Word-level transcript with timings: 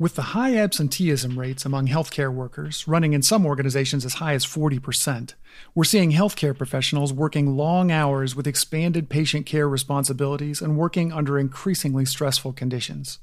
With 0.00 0.14
the 0.14 0.32
high 0.32 0.56
absenteeism 0.56 1.38
rates 1.38 1.66
among 1.66 1.88
healthcare 1.88 2.32
workers, 2.32 2.88
running 2.88 3.12
in 3.12 3.20
some 3.20 3.44
organizations 3.44 4.06
as 4.06 4.14
high 4.14 4.32
as 4.32 4.46
40%, 4.46 5.34
we're 5.74 5.84
seeing 5.84 6.12
healthcare 6.12 6.56
professionals 6.56 7.12
working 7.12 7.54
long 7.54 7.92
hours 7.92 8.34
with 8.34 8.46
expanded 8.46 9.10
patient 9.10 9.44
care 9.44 9.68
responsibilities 9.68 10.62
and 10.62 10.78
working 10.78 11.12
under 11.12 11.38
increasingly 11.38 12.06
stressful 12.06 12.54
conditions. 12.54 13.18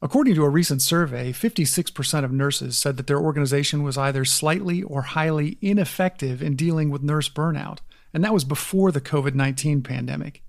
According 0.00 0.34
to 0.36 0.44
a 0.44 0.48
recent 0.48 0.80
survey, 0.80 1.30
56% 1.30 2.24
of 2.24 2.32
nurses 2.32 2.78
said 2.78 2.96
that 2.96 3.06
their 3.06 3.20
organization 3.20 3.82
was 3.82 3.98
either 3.98 4.24
slightly 4.24 4.82
or 4.82 5.02
highly 5.02 5.58
ineffective 5.60 6.42
in 6.42 6.56
dealing 6.56 6.88
with 6.88 7.02
nurse 7.02 7.28
burnout, 7.28 7.80
and 8.14 8.24
that 8.24 8.32
was 8.32 8.44
before 8.44 8.92
the 8.92 9.00
COVID 9.02 9.34
19 9.34 9.82
pandemic. 9.82 10.42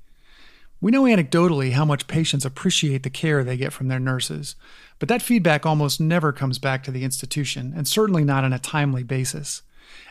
We 0.79 0.91
know 0.91 1.05
anecdotally 1.05 1.71
how 1.71 1.85
much 1.85 2.05
patients 2.05 2.45
appreciate 2.45 3.01
the 3.01 3.09
care 3.09 3.43
they 3.43 3.57
get 3.57 3.73
from 3.73 3.87
their 3.87 3.99
nurses, 3.99 4.55
but 4.99 5.09
that 5.09 5.23
feedback 5.23 5.65
almost 5.65 5.99
never 5.99 6.31
comes 6.31 6.59
back 6.59 6.83
to 6.83 6.91
the 6.91 7.03
institution, 7.03 7.73
and 7.75 7.87
certainly 7.87 8.23
not 8.23 8.43
on 8.43 8.53
a 8.53 8.59
timely 8.59 9.01
basis. 9.01 9.63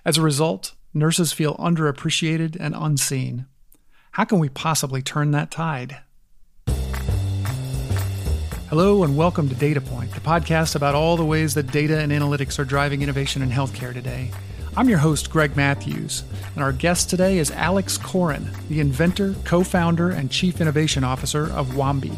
As 0.05 0.19
a 0.19 0.23
result, 0.23 0.75
nurses 0.93 1.33
feel 1.33 1.57
underappreciated 1.59 2.57
and 2.59 2.75
unseen. 2.77 3.47
How 4.11 4.25
can 4.25 4.41
we 4.41 4.49
possibly 4.49 5.03
turn 5.03 5.31
that 5.31 5.53
tide? 5.53 5.99
Hello, 8.69 9.05
and 9.05 9.17
welcome 9.17 9.49
to 9.49 9.55
Data 9.55 9.81
Point, 9.81 10.11
the 10.15 10.21
podcast 10.21 10.75
about 10.75 10.97
all 10.97 11.17
the 11.17 11.25
ways 11.25 11.55
that 11.55 11.71
data 11.71 12.01
and 12.01 12.11
analytics 12.11 12.59
are 12.59 12.65
driving 12.65 13.03
innovation 13.03 13.41
in 13.41 13.51
healthcare 13.51 13.95
today. 13.95 14.33
I'm 14.79 14.91
your 14.91 14.99
host, 14.99 15.31
Greg 15.31 15.57
Matthews, 15.57 16.23
and 16.55 16.63
our 16.63 16.71
guest 16.71 17.09
today 17.09 17.39
is 17.39 17.51
Alex 17.51 17.97
Coren, 17.97 18.53
the 18.69 18.81
inventor, 18.81 19.35
co 19.43 19.63
founder, 19.63 20.11
and 20.11 20.31
chief 20.31 20.61
innovation 20.61 21.03
officer 21.03 21.45
of 21.53 21.69
Wambi. 21.69 22.15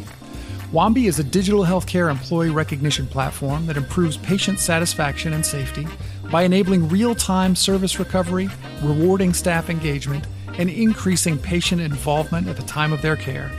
Wambi 0.73 1.07
is 1.07 1.19
a 1.19 1.23
digital 1.23 1.63
healthcare 1.63 2.11
employee 2.11 2.49
recognition 2.49 3.07
platform 3.07 3.65
that 3.67 3.77
improves 3.77 4.17
patient 4.17 4.59
satisfaction 4.59 5.31
and 5.31 5.45
safety 5.45 5.87
by 6.29 6.41
enabling 6.41 6.89
real 6.89 7.15
time 7.15 7.55
service 7.55 7.97
recovery, 7.97 8.49
rewarding 8.83 9.33
staff 9.33 9.69
engagement, 9.69 10.27
and 10.57 10.69
increasing 10.69 11.37
patient 11.37 11.79
involvement 11.79 12.49
at 12.49 12.57
the 12.57 12.63
time 12.63 12.91
of 12.91 13.01
their 13.01 13.15
care. 13.15 13.49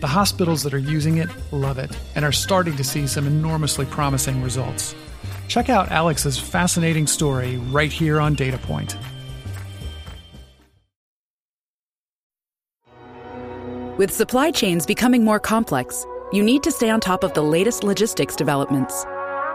The 0.00 0.08
hospitals 0.08 0.62
that 0.64 0.74
are 0.74 0.78
using 0.78 1.16
it 1.16 1.30
love 1.52 1.78
it 1.78 1.98
and 2.14 2.22
are 2.22 2.32
starting 2.32 2.76
to 2.76 2.84
see 2.84 3.06
some 3.06 3.26
enormously 3.26 3.86
promising 3.86 4.42
results. 4.42 4.94
Check 5.48 5.68
out 5.68 5.90
Alex's 5.90 6.38
fascinating 6.38 7.06
story 7.06 7.56
right 7.56 7.92
here 7.92 8.20
on 8.20 8.34
Data 8.34 8.58
Point. 8.58 8.96
With 13.98 14.12
supply 14.12 14.50
chains 14.50 14.84
becoming 14.84 15.24
more 15.24 15.40
complex, 15.40 16.04
you 16.30 16.42
need 16.42 16.62
to 16.64 16.70
stay 16.70 16.90
on 16.90 17.00
top 17.00 17.24
of 17.24 17.32
the 17.32 17.42
latest 17.42 17.82
logistics 17.82 18.36
developments. 18.36 19.06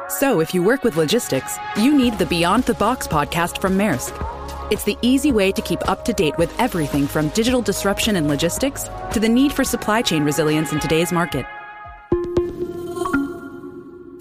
So, 0.08 0.40
if 0.40 0.54
you 0.54 0.64
work 0.64 0.84
with 0.84 0.98
logistics, 0.98 1.58
you 1.78 1.96
need 1.96 2.18
the 2.18 2.26
Beyond 2.26 2.64
the 2.64 2.74
Box 2.74 3.08
podcast 3.08 3.62
from 3.62 3.78
Maersk. 3.78 4.12
It's 4.72 4.84
the 4.84 4.98
easy 5.02 5.32
way 5.32 5.52
to 5.52 5.62
keep 5.62 5.88
up 5.88 6.04
to 6.06 6.14
date 6.14 6.38
with 6.38 6.58
everything 6.60 7.06
from 7.06 7.30
digital 7.30 7.62
disruption 7.62 8.16
in 8.16 8.28
logistics 8.28 8.90
to 9.12 9.20
the 9.20 9.30
need 9.30 9.54
for 9.54 9.64
supply 9.64 10.02
chain 10.02 10.24
resilience 10.24 10.74
in 10.74 10.80
today's 10.80 11.12
market. 11.12 11.46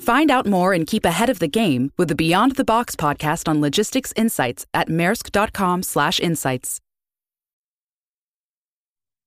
Find 0.00 0.30
out 0.30 0.46
more 0.46 0.72
and 0.72 0.86
keep 0.86 1.04
ahead 1.04 1.28
of 1.28 1.40
the 1.40 1.48
game 1.48 1.92
with 1.98 2.08
the 2.08 2.14
Beyond 2.14 2.56
the 2.56 2.64
Box 2.64 2.96
podcast 2.96 3.48
on 3.48 3.60
logistics 3.60 4.12
insights 4.16 4.66
at 4.72 4.88
maersk.com/insights. 4.88 6.80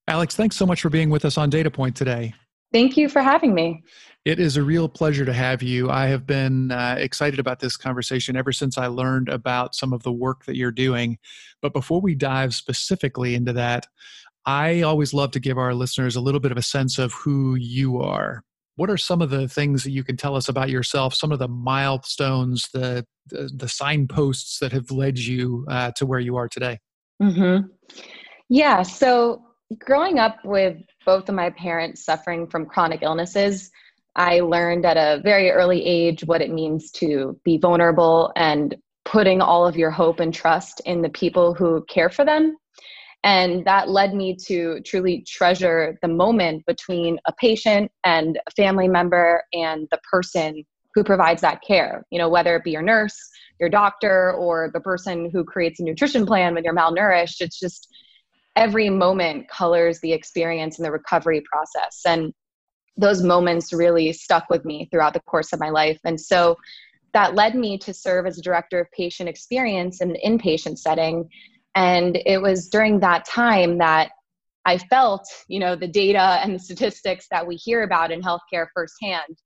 Alex, 0.08 0.36
thanks 0.36 0.56
so 0.56 0.66
much 0.66 0.82
for 0.82 0.90
being 0.90 1.10
with 1.10 1.26
us 1.26 1.38
on 1.38 1.50
Data 1.50 1.72
Point 1.72 1.96
today. 1.96 2.34
Thank 2.74 2.98
you 2.98 3.08
for 3.08 3.22
having 3.22 3.54
me. 3.54 3.84
It 4.26 4.40
is 4.40 4.58
a 4.58 4.64
real 4.64 4.90
pleasure 4.90 5.26
to 5.26 5.34
have 5.34 5.62
you. 5.62 5.92
I 5.92 6.08
have 6.08 6.26
been 6.26 6.72
uh, 6.72 6.96
excited 6.98 7.40
about 7.40 7.60
this 7.60 7.78
conversation 7.78 8.36
ever 8.36 8.52
since 8.52 8.78
I 8.78 8.88
learned 8.88 9.30
about 9.30 9.76
some 9.76 9.94
of 9.94 10.02
the 10.04 10.12
work 10.12 10.46
that 10.46 10.56
you're 10.56 10.72
doing. 10.72 11.20
But 11.62 11.74
before 11.74 12.02
we 12.02 12.16
dive 12.16 12.56
specifically 12.56 13.36
into 13.36 13.54
that, 13.54 13.86
I 14.46 14.82
always 14.82 15.14
love 15.14 15.32
to 15.32 15.40
give 15.40 15.58
our 15.58 15.74
listeners 15.74 16.16
a 16.16 16.22
little 16.22 16.40
bit 16.40 16.52
of 16.52 16.58
a 16.58 16.64
sense 16.64 16.98
of 16.98 17.14
who 17.14 17.56
you 17.56 18.02
are 18.02 18.44
what 18.76 18.90
are 18.90 18.98
some 18.98 19.22
of 19.22 19.30
the 19.30 19.48
things 19.48 19.84
that 19.84 19.92
you 19.92 20.04
can 20.04 20.18
tell 20.18 20.36
us 20.36 20.50
about 20.50 20.70
yourself? 20.70 21.14
Some 21.14 21.32
of 21.32 21.40
the 21.40 21.48
milestones 21.48 22.68
the 22.74 23.06
the, 23.28 23.50
the 23.56 23.70
signposts 23.70 24.60
that 24.60 24.72
have 24.72 24.92
led 24.92 25.18
you 25.18 25.66
uh, 25.70 25.92
to 25.96 26.06
where 26.06 26.20
you 26.20 26.36
are 26.36 26.50
today? 26.50 26.80
Mm-hmm. 27.22 27.68
yeah 28.50 28.82
so 28.82 29.44
growing 29.80 30.20
up 30.20 30.44
with 30.44 30.78
both 31.06 31.30
of 31.30 31.36
my 31.36 31.52
parents 31.52 32.04
suffering 32.04 32.48
from 32.48 32.66
chronic 32.66 33.02
illnesses 33.02 33.70
i 34.16 34.40
learned 34.40 34.86
at 34.86 34.98
a 34.98 35.22
very 35.22 35.52
early 35.52 35.86
age 35.86 36.26
what 36.26 36.42
it 36.42 36.52
means 36.52 36.92
to 36.92 37.40
be 37.46 37.58
vulnerable 37.58 38.34
and 38.36 38.76
putting 39.06 39.42
all 39.42 39.66
of 39.66 39.78
your 39.78 39.92
hope 39.92 40.20
and 40.20 40.34
trust 40.34 40.82
in 40.86 41.02
the 41.02 41.10
people 41.10 41.54
who 41.54 41.86
care 41.88 42.10
for 42.10 42.26
them 42.26 42.58
and 43.24 43.64
that 43.66 43.90
led 43.90 44.14
me 44.14 44.36
to 44.48 44.82
truly 44.82 45.24
treasure 45.28 45.98
the 46.02 46.08
moment 46.08 46.66
between 46.66 47.18
a 47.26 47.34
patient 47.34 47.90
and 48.04 48.38
a 48.48 48.52
family 48.52 48.88
member 48.88 49.44
and 49.54 49.88
the 49.92 50.00
person 50.10 50.64
who 50.94 51.04
provides 51.04 51.42
that 51.42 51.62
care. 51.62 52.06
You 52.12 52.20
know, 52.20 52.30
whether 52.30 52.56
it 52.56 52.64
be 52.64 52.72
your 52.72 52.82
nurse, 52.82 53.18
your 53.60 53.70
doctor, 53.70 54.34
or 54.34 54.70
the 54.74 54.82
person 54.82 55.30
who 55.32 55.44
creates 55.46 55.80
a 55.80 55.84
nutrition 55.84 56.26
plan 56.26 56.54
when 56.54 56.64
you're 56.64 56.76
malnourished, 56.76 57.40
it's 57.40 57.60
just 57.60 57.88
every 58.56 58.90
moment 58.90 59.48
colors 59.48 60.00
the 60.02 60.14
experience 60.14 60.78
and 60.78 60.86
the 60.86 60.92
recovery 60.92 61.42
process. 61.42 62.02
And 62.06 62.34
those 62.98 63.24
moments 63.24 63.74
really 63.74 64.14
stuck 64.14 64.50
with 64.50 64.66
me 64.66 64.88
throughout 64.92 65.14
the 65.14 65.22
course 65.22 65.54
of 65.54 65.60
my 65.60 65.70
life. 65.70 66.00
And 66.04 66.20
so 66.20 66.58
that 67.14 67.36
led 67.36 67.56
me 67.56 67.78
to 67.80 67.94
serve 67.94 68.26
as 68.26 68.38
a 68.38 68.42
director 68.42 68.80
of 68.80 68.92
patient 68.92 69.30
experience 69.30 70.02
in 70.02 70.12
an 70.12 70.18
inpatient 70.26 70.78
setting 70.78 71.30
and 71.76 72.18
it 72.26 72.42
was 72.42 72.70
during 72.70 73.00
that 73.00 73.26
time 73.26 73.78
that 73.80 74.12
I 74.66 74.78
felt, 74.78 75.28
you 75.48 75.60
know, 75.60 75.76
the 75.76 75.88
data 75.88 76.40
and 76.42 76.56
the 76.56 76.60
statistics 76.60 77.28
that 77.32 77.46
we 77.46 77.56
hear 77.56 77.84
about 77.84 78.12
in 78.12 78.22
healthcare 78.22 78.68
firsthand. 78.74 79.38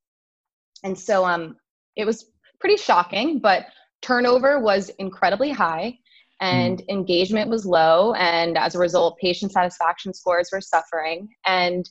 And 0.83 0.97
so 0.97 1.25
um, 1.25 1.55
it 1.95 2.05
was 2.05 2.31
pretty 2.59 2.77
shocking, 2.77 3.39
but 3.39 3.65
turnover 4.01 4.59
was 4.59 4.89
incredibly 4.99 5.51
high 5.51 5.97
and 6.39 6.79
mm. 6.79 6.89
engagement 6.89 7.49
was 7.49 7.65
low. 7.65 8.13
And 8.13 8.57
as 8.57 8.75
a 8.75 8.79
result, 8.79 9.17
patient 9.17 9.51
satisfaction 9.51 10.13
scores 10.13 10.49
were 10.51 10.61
suffering. 10.61 11.29
And 11.45 11.89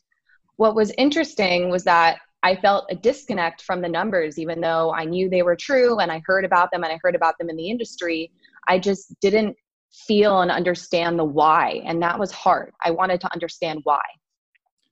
what 0.57 0.77
was 0.77 0.93
interesting 0.97 1.69
was 1.69 1.83
that 1.85 2.19
I 2.43 2.55
felt 2.55 2.87
a 2.91 2.95
disconnect 2.95 3.63
from 3.63 3.81
the 3.81 3.89
numbers, 3.89 4.39
even 4.39 4.61
though 4.61 4.93
I 4.93 5.05
knew 5.05 5.29
they 5.29 5.43
were 5.43 5.57
true 5.57 5.99
and 5.99 6.13
I 6.13 6.23
heard 6.25 6.45
about 6.45 6.71
them 6.71 6.85
and 6.85 6.93
I 6.93 6.99
heard 7.03 7.17
about 7.17 7.37
them 7.39 7.51
in 7.51 7.57
the 7.57 7.69
industry. 7.69 8.31
I 8.69 8.79
just 8.79 9.19
didn't 9.21 9.57
feel 9.93 10.41
and 10.41 10.51
understand 10.51 11.19
the 11.19 11.25
why. 11.25 11.83
And 11.85 12.03
that 12.03 12.19
was 12.19 12.31
hard. 12.33 12.73
I 12.85 12.91
wanted 12.91 13.21
to 13.23 13.33
understand 13.33 13.81
why. 13.85 14.03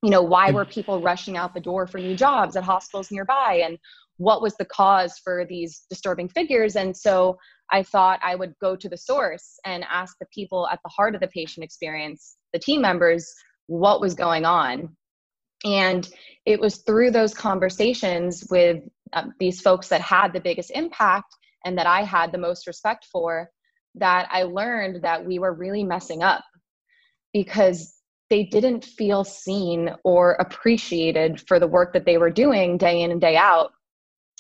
You 0.03 0.11
know, 0.11 0.23
why 0.23 0.51
were 0.51 0.65
people 0.65 1.01
rushing 1.01 1.37
out 1.37 1.55
the 1.55 1.61
door 1.61 1.87
for 1.87 1.99
new 1.99 2.15
jobs 2.15 2.57
at 2.57 2.65
hospitals 2.65 3.11
nearby? 3.11 3.63
And 3.65 3.79
what 4.19 4.43
was 4.43 4.55
the 4.57 4.65
cause 4.65 5.19
for 5.23 5.47
these 5.49 5.85
disturbing 5.89 6.29
figures? 6.29 6.77
And 6.77 6.97
so 6.97 7.39
I 7.73 7.83
thought 7.83 8.21
I 8.23 8.35
would 8.35 8.55
go 8.61 8.77
to 8.77 8.89
the 8.89 8.97
source 8.97 9.59
and 9.65 9.85
ask 9.91 10.17
the 10.19 10.27
people 10.33 10.69
at 10.69 10.81
the 10.85 10.91
heart 10.91 11.15
of 11.15 11.21
the 11.21 11.29
patient 11.29 11.65
experience, 11.65 12.37
the 12.53 12.59
team 12.59 12.83
members, 12.83 13.33
what 13.67 14.01
was 14.01 14.15
going 14.15 14.45
on. 14.45 14.95
And 15.65 16.07
it 16.45 16.61
was 16.61 16.83
through 16.83 17.11
those 17.11 17.33
conversations 17.33 18.47
with 18.51 18.83
um, 19.15 19.33
these 19.41 19.61
folks 19.63 19.89
that 19.89 20.03
had 20.03 20.33
the 20.33 20.41
biggest 20.41 20.71
impact 20.71 21.35
and 21.65 21.79
that 21.79 21.87
I 21.87 22.03
had 22.03 22.31
the 22.31 22.39
most 22.39 22.67
respect 22.67 23.07
for 23.11 23.49
that 23.97 24.29
I 24.31 24.43
learned 24.43 25.03
that 25.03 25.25
we 25.25 25.39
were 25.39 25.53
really 25.53 25.85
messing 25.85 26.23
up 26.23 26.45
because 27.33 27.95
they 28.31 28.45
didn't 28.45 28.85
feel 28.85 29.25
seen 29.25 29.91
or 30.05 30.33
appreciated 30.33 31.41
for 31.47 31.61
the 31.61 31.67
work 31.67 31.93
that 31.93 32.07
they 32.07 32.19
were 32.19 32.31
doing 32.31 32.79
day 32.79 33.03
in 33.03 33.11
and 33.11 33.21
day 33.21 33.37
out. 33.37 33.73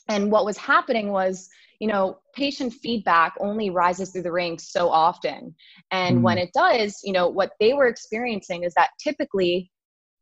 And 0.08 0.30
what 0.30 0.44
was 0.44 0.56
happening 0.56 1.12
was, 1.12 1.48
you 1.80 1.88
know, 1.88 2.18
patient 2.34 2.72
feedback 2.72 3.34
only 3.40 3.70
rises 3.70 4.10
through 4.10 4.22
the 4.22 4.32
ranks 4.32 4.72
so 4.72 4.88
often. 4.88 5.54
And 5.90 6.18
mm. 6.18 6.22
when 6.22 6.38
it 6.38 6.50
does, 6.54 7.00
you 7.04 7.12
know, 7.12 7.28
what 7.28 7.52
they 7.60 7.74
were 7.74 7.86
experiencing 7.86 8.64
is 8.64 8.74
that 8.74 8.90
typically 9.02 9.70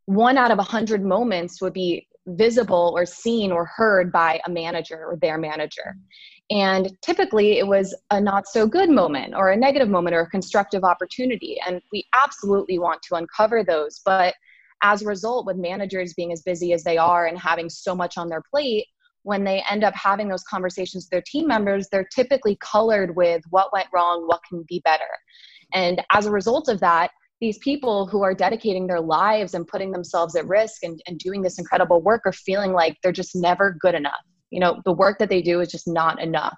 one 0.06 0.36
out 0.36 0.50
of 0.50 0.58
a 0.58 0.64
hundred 0.64 1.04
moments 1.04 1.60
would 1.60 1.72
be 1.72 2.06
visible 2.26 2.92
or 2.96 3.04
seen 3.04 3.50
or 3.52 3.64
heard 3.64 4.12
by 4.12 4.40
a 4.46 4.50
manager 4.50 5.04
or 5.06 5.16
their 5.16 5.38
manager. 5.38 5.96
And 6.52 6.94
typically 7.00 7.58
it 7.58 7.66
was 7.66 7.94
a 8.10 8.20
not 8.20 8.46
so 8.46 8.66
good 8.66 8.90
moment 8.90 9.34
or 9.34 9.50
a 9.50 9.56
negative 9.56 9.88
moment 9.88 10.14
or 10.14 10.20
a 10.20 10.28
constructive 10.28 10.84
opportunity. 10.84 11.56
And 11.66 11.80
we 11.92 12.04
absolutely 12.12 12.78
want 12.78 13.00
to 13.04 13.14
uncover 13.14 13.64
those. 13.64 14.02
But 14.04 14.34
as 14.82 15.00
a 15.00 15.06
result, 15.06 15.46
with 15.46 15.56
managers 15.56 16.12
being 16.12 16.30
as 16.30 16.42
busy 16.42 16.74
as 16.74 16.84
they 16.84 16.98
are 16.98 17.26
and 17.26 17.38
having 17.38 17.70
so 17.70 17.94
much 17.94 18.18
on 18.18 18.28
their 18.28 18.42
plate, 18.50 18.84
when 19.22 19.44
they 19.44 19.64
end 19.70 19.82
up 19.82 19.94
having 19.94 20.28
those 20.28 20.42
conversations 20.42 21.04
with 21.04 21.10
their 21.10 21.22
team 21.24 21.46
members, 21.46 21.88
they're 21.90 22.08
typically 22.14 22.58
colored 22.60 23.16
with 23.16 23.40
what 23.48 23.72
went 23.72 23.86
wrong, 23.94 24.26
what 24.26 24.40
can 24.46 24.62
be 24.68 24.82
better. 24.84 25.04
And 25.72 26.02
as 26.10 26.26
a 26.26 26.30
result 26.30 26.68
of 26.68 26.80
that, 26.80 27.12
these 27.40 27.58
people 27.58 28.06
who 28.06 28.22
are 28.22 28.34
dedicating 28.34 28.86
their 28.86 29.00
lives 29.00 29.54
and 29.54 29.66
putting 29.66 29.90
themselves 29.90 30.36
at 30.36 30.46
risk 30.46 30.82
and, 30.82 31.00
and 31.06 31.18
doing 31.18 31.40
this 31.40 31.58
incredible 31.58 32.02
work 32.02 32.22
are 32.26 32.32
feeling 32.32 32.72
like 32.72 32.98
they're 33.02 33.10
just 33.10 33.34
never 33.34 33.76
good 33.80 33.94
enough 33.94 34.20
you 34.52 34.60
know 34.60 34.80
the 34.84 34.92
work 34.92 35.18
that 35.18 35.28
they 35.28 35.42
do 35.42 35.60
is 35.60 35.70
just 35.70 35.88
not 35.88 36.20
enough. 36.20 36.56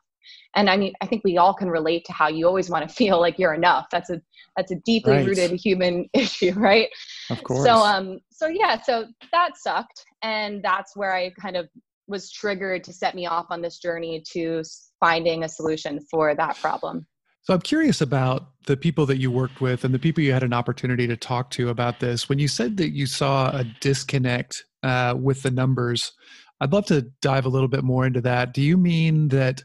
And 0.57 0.71
i 0.71 0.77
mean 0.77 0.93
i 1.01 1.07
think 1.07 1.23
we 1.25 1.39
all 1.39 1.55
can 1.55 1.69
relate 1.69 2.05
to 2.07 2.13
how 2.13 2.29
you 2.29 2.47
always 2.47 2.71
want 2.71 2.89
to 2.89 2.95
feel 3.01 3.21
like 3.21 3.39
you're 3.39 3.55
enough. 3.55 3.87
That's 3.91 4.11
a 4.11 4.21
that's 4.57 4.71
a 4.71 4.77
deeply 4.85 5.15
right. 5.15 5.27
rooted 5.27 5.53
human 5.53 6.09
issue 6.13 6.53
right? 6.53 6.89
Of 7.31 7.43
course. 7.43 7.65
so 7.65 7.77
um 7.77 8.19
so 8.31 8.47
yeah 8.47 8.81
so 8.81 9.07
that 9.33 9.53
sucked. 9.57 10.05
And 10.23 10.63
that's 10.63 10.97
where 10.97 11.15
i 11.15 11.31
kind 11.41 11.57
of 11.57 11.69
was 12.07 12.31
triggered 12.31 12.85
to 12.85 12.93
set 12.93 13.15
me 13.15 13.27
off 13.27 13.47
on 13.51 13.63
this 13.63 13.79
journey 13.79 14.23
to 14.33 14.63
finding 15.01 15.45
a 15.45 15.49
solution 15.49 16.01
for 16.11 16.35
that 16.35 16.57
problem. 16.59 17.07
So 17.43 17.53
I'm 17.53 17.61
curious 17.61 18.01
about 18.01 18.49
the 18.67 18.77
people 18.77 19.05
that 19.07 19.19
you 19.19 19.31
worked 19.31 19.61
with 19.61 19.85
and 19.85 19.93
the 19.93 19.99
people 19.99 20.23
you 20.23 20.33
had 20.33 20.43
an 20.43 20.55
opportunity 20.55 21.07
to 21.07 21.17
talk 21.17 21.51
to 21.51 21.69
about 21.69 22.01
this. 22.01 22.27
When 22.27 22.39
you 22.39 22.49
said 22.49 22.79
that 22.79 22.91
you 22.93 23.07
saw 23.07 23.51
a 23.51 23.65
disconnect 23.81 24.65
uh, 24.83 25.15
with 25.21 25.43
the 25.43 25.51
numbers, 25.51 26.13
I'd 26.61 26.73
love 26.73 26.87
to 26.87 27.03
dive 27.21 27.47
a 27.47 27.51
little 27.51 27.69
bit 27.69 27.85
more 27.85 28.07
into 28.07 28.21
that. 28.23 28.55
Do 28.55 28.63
you 28.63 28.77
mean 28.77 29.29
that 29.29 29.63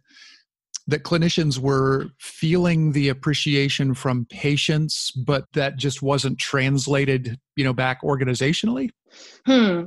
that 0.87 1.03
clinicians 1.03 1.59
were 1.59 2.07
feeling 2.19 2.93
the 2.93 3.09
appreciation 3.09 3.93
from 3.93 4.25
patients, 4.25 5.11
but 5.11 5.45
that 5.53 5.77
just 5.77 6.01
wasn't 6.01 6.39
translated, 6.39 7.37
you 7.55 7.63
know, 7.63 7.73
back 7.73 8.01
organizationally? 8.01 8.89
Hmm. 9.45 9.83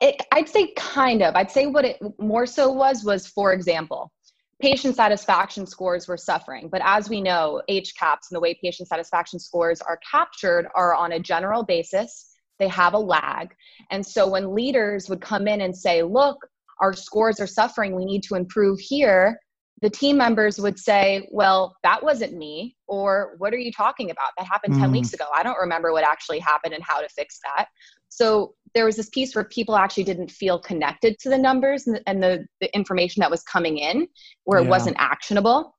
It, 0.00 0.22
I'd 0.30 0.48
say 0.48 0.72
kind 0.76 1.22
of. 1.22 1.34
I'd 1.34 1.50
say 1.50 1.66
what 1.66 1.84
it 1.84 1.98
more 2.20 2.46
so 2.46 2.70
was 2.70 3.02
was, 3.02 3.26
for 3.26 3.52
example, 3.52 4.12
patient 4.60 4.94
satisfaction 4.94 5.66
scores 5.66 6.06
were 6.06 6.16
suffering. 6.16 6.68
But 6.68 6.82
as 6.84 7.08
we 7.08 7.20
know, 7.20 7.62
HCAHPS 7.68 8.30
and 8.30 8.36
the 8.36 8.40
way 8.40 8.58
patient 8.62 8.88
satisfaction 8.88 9.38
scores 9.38 9.80
are 9.80 9.98
captured 10.10 10.68
are 10.74 10.94
on 10.94 11.12
a 11.12 11.20
general 11.20 11.64
basis. 11.64 12.35
They 12.58 12.68
have 12.68 12.94
a 12.94 12.98
lag. 12.98 13.54
And 13.90 14.04
so 14.04 14.28
when 14.28 14.54
leaders 14.54 15.08
would 15.08 15.20
come 15.20 15.46
in 15.46 15.60
and 15.60 15.76
say, 15.76 16.02
look, 16.02 16.38
our 16.80 16.92
scores 16.92 17.40
are 17.40 17.46
suffering, 17.46 17.94
we 17.94 18.04
need 18.04 18.22
to 18.24 18.34
improve 18.34 18.78
here, 18.80 19.38
the 19.82 19.90
team 19.90 20.16
members 20.16 20.58
would 20.58 20.78
say, 20.78 21.28
Well, 21.30 21.76
that 21.82 22.02
wasn't 22.02 22.34
me. 22.34 22.76
Or 22.86 23.34
what 23.38 23.52
are 23.52 23.58
you 23.58 23.72
talking 23.72 24.10
about? 24.10 24.30
That 24.38 24.46
happened 24.46 24.74
10 24.74 24.88
mm. 24.88 24.92
weeks 24.92 25.12
ago. 25.12 25.26
I 25.34 25.42
don't 25.42 25.58
remember 25.58 25.92
what 25.92 26.04
actually 26.04 26.38
happened 26.38 26.72
and 26.72 26.82
how 26.82 27.00
to 27.00 27.08
fix 27.08 27.40
that. 27.44 27.66
So 28.08 28.54
there 28.74 28.84
was 28.84 28.96
this 28.96 29.10
piece 29.10 29.34
where 29.34 29.44
people 29.44 29.76
actually 29.76 30.04
didn't 30.04 30.30
feel 30.30 30.58
connected 30.58 31.18
to 31.20 31.28
the 31.28 31.36
numbers 31.36 31.86
and, 31.86 32.00
and 32.06 32.22
the, 32.22 32.46
the 32.60 32.74
information 32.74 33.20
that 33.20 33.30
was 33.30 33.42
coming 33.42 33.78
in, 33.78 34.08
where 34.44 34.60
yeah. 34.60 34.66
it 34.66 34.70
wasn't 34.70 34.96
actionable. 34.98 35.76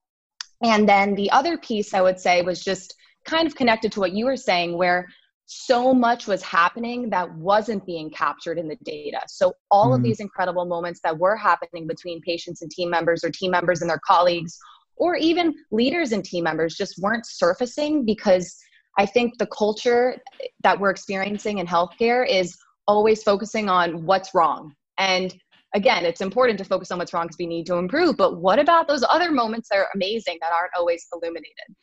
And 0.64 0.88
then 0.88 1.16
the 1.16 1.32
other 1.32 1.58
piece 1.58 1.94
I 1.94 2.02
would 2.02 2.20
say 2.20 2.42
was 2.42 2.64
just 2.64 2.96
kind 3.26 3.48
of 3.48 3.56
connected 3.56 3.92
to 3.94 4.00
what 4.00 4.12
you 4.12 4.26
were 4.26 4.38
saying, 4.38 4.78
where 4.78 5.08
so 5.48 5.94
much 5.94 6.28
was 6.28 6.44
happening 6.44 7.10
that 7.10 7.34
wasn't 7.36 7.86
being 7.86 8.10
captured 8.10 8.60
in 8.60 8.68
the 8.68 8.78
data. 8.84 9.22
So, 9.28 9.54
all 9.72 9.92
mm. 9.92 9.96
of 9.96 10.04
these 10.04 10.20
incredible 10.20 10.66
moments 10.66 11.00
that 11.04 11.18
were 11.18 11.38
happening 11.38 11.88
between 11.88 12.22
patients 12.22 12.62
and 12.62 12.70
team 12.70 12.90
members, 12.90 13.24
or 13.24 13.30
team 13.30 13.52
members 13.52 13.82
and 13.82 13.90
their 13.90 14.02
colleagues, 14.06 14.58
or 14.98 15.16
even 15.16 15.56
leaders 15.72 16.12
and 16.12 16.24
team 16.24 16.44
members 16.44 16.76
just 16.76 17.00
weren't 17.00 17.26
surfacing 17.26 18.06
because 18.06 18.58
I 18.98 19.06
think 19.06 19.38
the 19.38 19.48
culture 19.48 20.18
that 20.64 20.80
we're 20.80 20.90
experiencing 20.90 21.60
in 21.60 21.68
healthcare 21.68 22.28
is 22.28 22.58
always 22.88 23.24
focusing 23.24 23.70
on 23.70 24.06
what's 24.06 24.34
wrong. 24.34 24.74
And 24.98 25.34
again, 25.74 26.04
it's 26.06 26.22
important 26.22 26.58
to 26.60 26.66
focus 26.66 26.92
on 26.92 26.98
what's 26.98 27.14
wrong 27.14 27.28
because 27.28 27.38
we 27.38 27.46
need 27.46 27.68
to 27.68 27.76
improve. 27.76 28.18
But 28.18 28.42
what 28.42 28.60
about 28.60 28.88
those 28.88 29.04
other 29.10 29.32
moments 29.32 29.70
that 29.70 29.78
are 29.78 29.90
amazing 29.96 30.40
that 30.42 30.52
aren't 30.52 30.72
always 30.76 31.06
illuminated? 31.14 31.76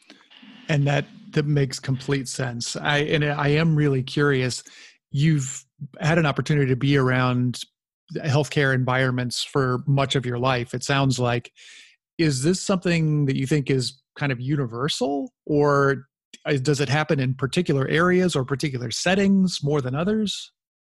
And 0.68 0.86
that 0.86 1.06
that 1.32 1.46
makes 1.46 1.78
complete 1.78 2.28
sense. 2.28 2.76
I 2.76 2.98
and 2.98 3.24
I 3.24 3.48
am 3.48 3.76
really 3.76 4.02
curious. 4.02 4.62
You've 5.10 5.64
had 6.00 6.18
an 6.18 6.26
opportunity 6.26 6.68
to 6.68 6.76
be 6.76 6.96
around 6.96 7.60
healthcare 8.16 8.74
environments 8.74 9.42
for 9.42 9.82
much 9.86 10.14
of 10.14 10.26
your 10.26 10.38
life. 10.38 10.74
It 10.74 10.84
sounds 10.84 11.18
like. 11.18 11.52
Is 12.16 12.44
this 12.44 12.62
something 12.62 13.26
that 13.26 13.36
you 13.36 13.44
think 13.44 13.70
is 13.70 14.00
kind 14.16 14.30
of 14.30 14.40
universal, 14.40 15.32
or 15.46 16.06
does 16.62 16.80
it 16.80 16.88
happen 16.88 17.18
in 17.18 17.34
particular 17.34 17.88
areas 17.88 18.36
or 18.36 18.44
particular 18.44 18.90
settings 18.92 19.58
more 19.62 19.80
than 19.80 19.96
others? 19.96 20.52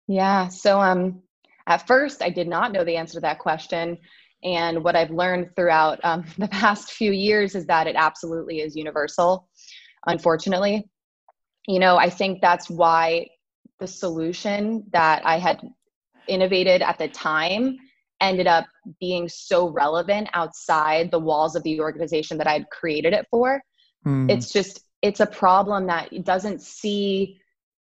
Yeah. 0.08 0.50
So, 0.50 0.82
um, 0.82 1.22
at 1.68 1.88
first, 1.88 2.22
I 2.22 2.30
did 2.30 2.48
not 2.48 2.72
know 2.72 2.84
the 2.84 2.98
answer 2.98 3.14
to 3.16 3.22
that 3.22 3.40
question. 3.40 3.98
And 4.44 4.84
what 4.84 4.96
I've 4.96 5.10
learned 5.10 5.56
throughout 5.56 6.00
um, 6.04 6.26
the 6.38 6.48
past 6.48 6.92
few 6.92 7.12
years 7.12 7.56
is 7.56 7.66
that 7.66 7.88
it 7.88 7.96
absolutely 7.96 8.60
is 8.60 8.76
universal, 8.76 9.48
unfortunately. 10.06 10.90
You 11.68 11.80
know, 11.80 11.98
I 11.98 12.10
think 12.10 12.42
that's 12.42 12.70
why 12.70 13.28
the 13.80 13.88
solution 13.88 14.84
that 14.92 15.26
I 15.26 15.38
had 15.38 15.62
innovated 16.28 16.82
at 16.82 16.98
the 16.98 17.08
time 17.08 17.78
ended 18.22 18.48
up 18.48 18.66
being 19.00 19.28
so 19.28 19.70
relevant 19.70 20.30
outside 20.34 21.12
the 21.12 21.20
walls 21.20 21.56
of 21.56 21.64
the 21.64 21.82
organization 21.82 22.38
that 22.38 22.48
I'd 22.48 22.70
created 22.70 23.14
it 23.14 23.28
for. 23.30 23.62
Mm. 24.06 24.32
It's 24.32 24.52
just, 24.52 24.82
it's 25.02 25.20
a 25.20 25.26
problem 25.26 25.88
that 25.88 26.24
doesn't 26.24 26.62
see 26.62 27.40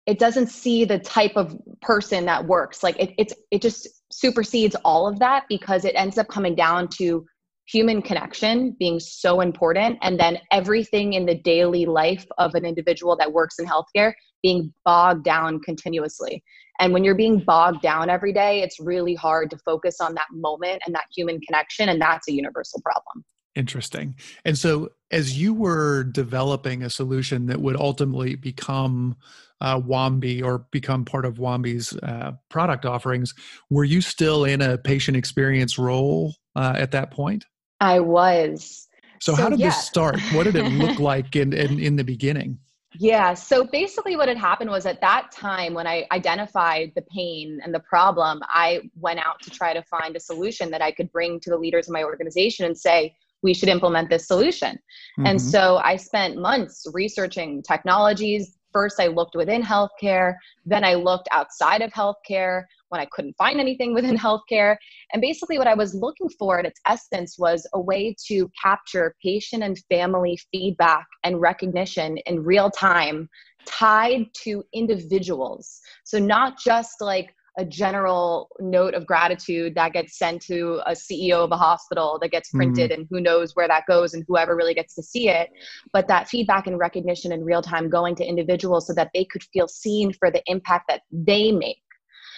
it 0.10 0.18
doesn't 0.18 0.48
see 0.48 0.86
the 0.86 0.98
type 0.98 1.34
of 1.36 1.56
person 1.82 2.26
that 2.26 2.44
works 2.44 2.82
like 2.82 2.98
it, 2.98 3.14
it's 3.20 3.34
it 3.52 3.62
just 3.62 3.88
supersedes 4.12 4.76
all 4.84 5.08
of 5.08 5.20
that 5.20 5.44
because 5.48 5.86
it 5.86 5.94
ends 5.96 6.18
up 6.18 6.28
coming 6.28 6.56
down 6.56 6.88
to 6.88 7.24
human 7.72 8.02
connection 8.02 8.76
being 8.80 9.00
so 9.00 9.42
important 9.42 9.98
and 10.02 10.20
then 10.20 10.40
everything 10.52 11.14
in 11.14 11.26
the 11.26 11.36
daily 11.36 11.86
life 11.86 12.26
of 12.38 12.56
an 12.56 12.66
individual 12.66 13.16
that 13.18 13.32
works 13.32 13.60
in 13.60 13.66
healthcare 13.66 14.14
being 14.42 14.74
bogged 14.86 15.24
down 15.24 15.60
continuously 15.60 16.44
and 16.80 16.94
when 16.94 17.04
you're 17.04 17.16
being 17.16 17.40
bogged 17.40 17.82
down 17.82 18.10
every 18.10 18.34
day 18.34 18.62
it's 18.62 18.80
really 18.80 19.16
hard 19.16 19.50
to 19.50 19.58
focus 19.60 20.00
on 20.02 20.14
that 20.14 20.28
moment 20.32 20.82
and 20.86 20.96
that 20.96 21.06
human 21.16 21.40
connection 21.42 21.90
and 21.90 22.02
that's 22.02 22.28
a 22.28 22.34
universal 22.34 22.82
problem 22.82 23.24
Interesting. 23.56 24.16
And 24.46 24.58
so, 24.58 24.90
as 25.12 25.38
you 25.38 25.54
were 25.54 26.04
developing 26.04 26.84
a 26.84 26.90
solution 26.90 27.48
that 27.48 27.60
would 27.60 27.76
ultimately 27.76 28.36
become 28.36 29.18
uh, 29.60 29.80
Wambi 29.82 30.42
or 30.42 30.66
become 30.72 31.04
part 31.04 31.26
of 31.26 31.40
Wambi's 31.40 31.98
uh, 31.98 32.34
product 32.50 32.86
offerings, 32.86 33.34
were 33.70 33.84
you 33.84 34.02
still 34.02 34.46
in 34.46 34.62
a 34.62 34.78
patient 34.78 35.18
experience 35.18 35.78
role 35.78 36.36
uh, 36.56 36.76
at 36.78 36.92
that 36.92 37.12
point? 37.12 37.46
I 37.80 38.00
was. 38.00 38.88
So, 39.20 39.36
so 39.36 39.42
how 39.42 39.50
did 39.50 39.60
yeah. 39.60 39.68
this 39.68 39.86
start? 39.86 40.20
What 40.34 40.44
did 40.44 40.56
it 40.56 40.66
look 40.74 41.00
like 41.12 41.36
in, 41.36 41.54
in, 41.54 41.80
in 41.80 41.96
the 41.96 42.04
beginning? 42.04 42.60
Yeah. 42.98 43.34
So 43.34 43.66
basically, 43.66 44.16
what 44.16 44.28
had 44.28 44.38
happened 44.38 44.70
was 44.70 44.86
at 44.86 45.00
that 45.02 45.32
time 45.32 45.74
when 45.74 45.86
I 45.86 46.08
identified 46.12 46.92
the 46.96 47.04
pain 47.04 47.60
and 47.64 47.74
the 47.74 47.82
problem, 47.82 48.42
I 48.48 48.82
went 48.96 49.20
out 49.20 49.42
to 49.44 49.50
try 49.50 49.74
to 49.74 49.84
find 49.84 50.16
a 50.16 50.20
solution 50.20 50.72
that 50.72 50.82
I 50.82 50.92
could 50.92 51.12
bring 51.12 51.40
to 51.42 51.50
the 51.50 51.58
leaders 51.58 51.88
of 51.88 51.94
my 51.94 52.04
organization 52.04 52.66
and 52.66 52.78
say, 52.78 53.16
we 53.42 53.54
should 53.54 53.70
implement 53.70 54.10
this 54.10 54.28
solution. 54.28 54.72
Mm-hmm. 54.72 55.26
And 55.28 55.42
so 55.42 55.78
I 55.78 55.96
spent 55.96 56.38
months 56.38 56.86
researching 56.94 57.62
technologies. 57.62 58.58
First, 58.74 59.00
I 59.00 59.08
looked 59.08 59.36
within 59.36 59.64
healthcare, 59.64 60.36
then 60.66 60.84
I 60.84 60.96
looked 60.96 61.28
outside 61.32 61.82
of 61.82 61.92
healthcare 61.92 62.64
when 62.90 63.02
I 63.02 63.08
couldn't 63.12 63.38
find 63.38 63.60
anything 63.60 63.94
within 63.94 64.18
healthcare. 64.26 64.76
And 65.14 65.22
basically, 65.22 65.58
what 65.58 65.68
I 65.68 65.76
was 65.76 65.94
looking 65.94 66.30
for 66.38 66.60
at 66.60 66.66
its 66.66 66.80
essence 66.88 67.38
was 67.40 67.66
a 67.74 67.80
way 67.80 68.16
to 68.28 68.50
capture 68.62 69.16
patient 69.24 69.64
and 69.64 69.80
family 69.90 70.40
feedback 70.52 71.08
and 71.24 71.40
recognition 71.42 72.18
in 72.26 72.44
real 72.44 72.70
time 72.70 73.30
tied 73.66 74.26
to 74.44 74.64
individuals. 74.74 75.80
So, 76.04 76.20
not 76.20 76.60
just 76.60 77.02
like 77.02 77.34
a 77.58 77.66
general 77.66 78.48
note 78.60 78.94
of 78.94 79.06
gratitude 79.06 79.76
that 79.76 79.92
gets 79.92 80.18
sent 80.18 80.42
to 80.42 80.82
a 80.86 80.92
CEO 80.92 81.44
of 81.44 81.52
a 81.52 81.58
hospital 81.58 82.18
that 82.22 82.32
gets 82.32 82.50
printed 82.52 82.92
mm-hmm. 82.92 83.02
and 83.02 83.08
who 83.10 83.20
knows 83.20 83.54
where 83.54 83.68
that 83.68 83.84
goes 83.86 84.14
and 84.14 84.24
whoever 84.28 84.56
really 84.56 84.74
gets 84.74 84.96
to 84.96 85.04
see 85.04 85.28
it. 85.28 85.50
But 85.92 86.08
that 86.08 86.30
feedback 86.30 86.68
and 86.68 86.80
recognition 86.80 87.34
in 87.34 87.44
real 87.44 87.62
time 87.62 87.90
going 87.90 88.16
to 88.16 88.26
individuals 88.26 88.88
so 88.88 88.94
that 88.94 89.12
they 89.14 89.26
could 89.26 89.44
feel 89.52 89.68
seen 89.68 90.14
for 90.14 90.32
the 90.32 90.42
impact 90.46 90.86
that 90.88 91.02
they 91.12 91.52
make. 91.52 91.82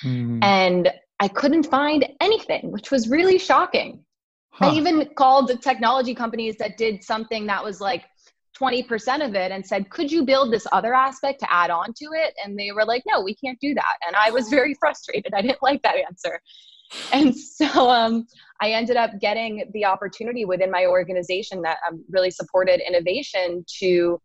Mm-hmm. 0.04 0.44
And 0.44 0.92
I 1.20 1.28
couldn't 1.28 1.64
find 1.64 2.08
anything, 2.20 2.72
which 2.72 2.92
was 2.92 3.08
really 3.08 3.38
shocking. 3.38 4.04
Huh. 4.52 4.70
I 4.70 4.74
even 4.74 5.10
called 5.16 5.48
the 5.48 5.56
technology 5.56 6.14
companies 6.14 6.58
that 6.58 6.78
did 6.78 7.04
something 7.04 7.46
that 7.48 7.64
was 7.64 7.80
like 7.80 8.04
20% 8.60 9.26
of 9.26 9.34
it 9.36 9.52
and 9.52 9.66
said, 9.66 9.90
Could 9.90 10.12
you 10.12 10.26
build 10.26 10.52
this 10.52 10.68
other 10.72 10.94
aspect 10.94 11.40
to 11.40 11.54
add 11.54 11.70
on 11.70 11.94
to 11.94 12.06
it? 12.14 12.34
And 12.44 12.58
they 12.58 12.72
were 12.72 12.86
like, 12.86 13.04
No, 13.08 13.22
we 13.22 13.36
can't 13.36 13.60
do 13.60 13.74
that. 13.74 13.96
And 14.06 14.16
I 14.16 14.32
was 14.32 14.50
very 14.50 14.74
frustrated. 14.80 15.34
I 15.34 15.42
didn't 15.42 15.64
like 15.64 15.82
that 15.84 15.96
answer. 15.96 16.40
And 17.14 17.36
so 17.36 17.90
um, 17.90 18.28
I 18.62 18.72
ended 18.72 18.98
up 18.98 19.12
getting 19.20 19.70
the 19.74 19.86
opportunity 19.86 20.46
within 20.46 20.70
my 20.70 20.86
organization 20.86 21.62
that 21.62 21.78
um, 21.88 22.04
really 22.10 22.32
supported 22.32 22.82
innovation 22.86 23.64
to 23.80 24.20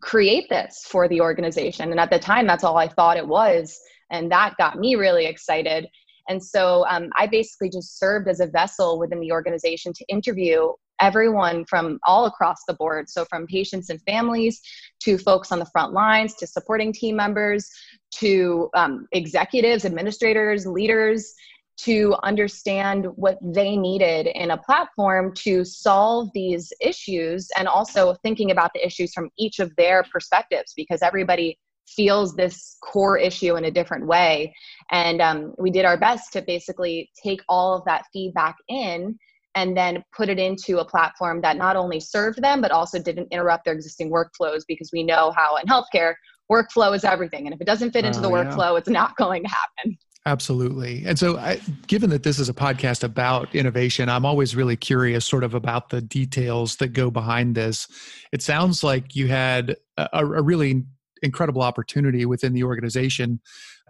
create 0.00 0.48
this 0.50 0.84
for 0.86 1.08
the 1.08 1.20
organization. 1.20 1.90
And 1.90 1.98
at 1.98 2.10
the 2.10 2.18
time, 2.18 2.46
that's 2.46 2.64
all 2.64 2.76
I 2.76 2.88
thought 2.88 3.16
it 3.16 3.26
was. 3.26 3.78
And 4.10 4.30
that 4.32 4.56
got 4.56 4.78
me 4.78 4.94
really 4.94 5.26
excited. 5.26 5.88
And 6.28 6.42
so 6.42 6.84
um, 6.88 7.10
I 7.16 7.26
basically 7.26 7.70
just 7.70 7.98
served 7.98 8.28
as 8.28 8.40
a 8.40 8.46
vessel 8.46 8.98
within 8.98 9.20
the 9.20 9.32
organization 9.32 9.92
to 9.94 10.04
interview 10.08 10.72
everyone 11.00 11.64
from 11.64 11.98
all 12.04 12.26
across 12.26 12.64
the 12.66 12.74
board. 12.74 13.08
So, 13.08 13.24
from 13.24 13.46
patients 13.46 13.88
and 13.88 14.00
families 14.02 14.60
to 15.00 15.16
folks 15.16 15.52
on 15.52 15.58
the 15.58 15.66
front 15.66 15.92
lines 15.92 16.34
to 16.36 16.46
supporting 16.46 16.92
team 16.92 17.16
members 17.16 17.70
to 18.16 18.68
um, 18.74 19.06
executives, 19.12 19.84
administrators, 19.84 20.66
leaders 20.66 21.34
to 21.78 22.16
understand 22.24 23.06
what 23.14 23.38
they 23.40 23.76
needed 23.76 24.26
in 24.26 24.50
a 24.50 24.58
platform 24.58 25.32
to 25.32 25.64
solve 25.64 26.28
these 26.34 26.72
issues 26.80 27.48
and 27.56 27.68
also 27.68 28.14
thinking 28.22 28.50
about 28.50 28.72
the 28.74 28.84
issues 28.84 29.12
from 29.14 29.30
each 29.38 29.60
of 29.60 29.74
their 29.76 30.04
perspectives 30.12 30.72
because 30.76 31.02
everybody 31.02 31.56
feels 31.96 32.34
this 32.34 32.76
core 32.82 33.18
issue 33.18 33.56
in 33.56 33.64
a 33.64 33.70
different 33.70 34.06
way 34.06 34.54
and 34.90 35.20
um, 35.20 35.54
we 35.58 35.70
did 35.70 35.84
our 35.84 35.98
best 35.98 36.32
to 36.32 36.42
basically 36.42 37.10
take 37.22 37.40
all 37.48 37.74
of 37.74 37.84
that 37.84 38.04
feedback 38.12 38.56
in 38.68 39.18
and 39.54 39.76
then 39.76 40.02
put 40.16 40.28
it 40.28 40.38
into 40.38 40.78
a 40.78 40.84
platform 40.84 41.40
that 41.40 41.56
not 41.56 41.76
only 41.76 42.00
served 42.00 42.40
them 42.42 42.60
but 42.60 42.70
also 42.70 42.98
didn't 42.98 43.28
interrupt 43.30 43.64
their 43.64 43.74
existing 43.74 44.10
workflows 44.10 44.62
because 44.66 44.90
we 44.92 45.02
know 45.02 45.32
how 45.36 45.56
in 45.56 45.66
healthcare 45.66 46.14
workflow 46.50 46.94
is 46.94 47.04
everything 47.04 47.46
and 47.46 47.54
if 47.54 47.60
it 47.60 47.66
doesn't 47.66 47.92
fit 47.92 48.04
into 48.04 48.20
the 48.20 48.28
oh, 48.28 48.32
workflow 48.32 48.72
yeah. 48.72 48.78
it's 48.78 48.88
not 48.88 49.16
going 49.16 49.42
to 49.42 49.48
happen 49.48 49.98
Absolutely. 50.26 51.04
And 51.06 51.18
so, 51.18 51.38
I, 51.38 51.58
given 51.86 52.10
that 52.10 52.22
this 52.22 52.38
is 52.38 52.50
a 52.50 52.52
podcast 52.52 53.02
about 53.02 53.54
innovation, 53.54 54.10
I'm 54.10 54.26
always 54.26 54.54
really 54.54 54.76
curious, 54.76 55.24
sort 55.24 55.42
of, 55.42 55.54
about 55.54 55.88
the 55.88 56.02
details 56.02 56.76
that 56.76 56.88
go 56.88 57.10
behind 57.10 57.54
this. 57.54 57.88
It 58.30 58.42
sounds 58.42 58.84
like 58.84 59.16
you 59.16 59.28
had 59.28 59.76
a, 59.96 60.08
a 60.12 60.42
really 60.42 60.84
incredible 61.22 61.62
opportunity 61.62 62.24
within 62.24 62.52
the 62.52 62.64
organization 62.64 63.40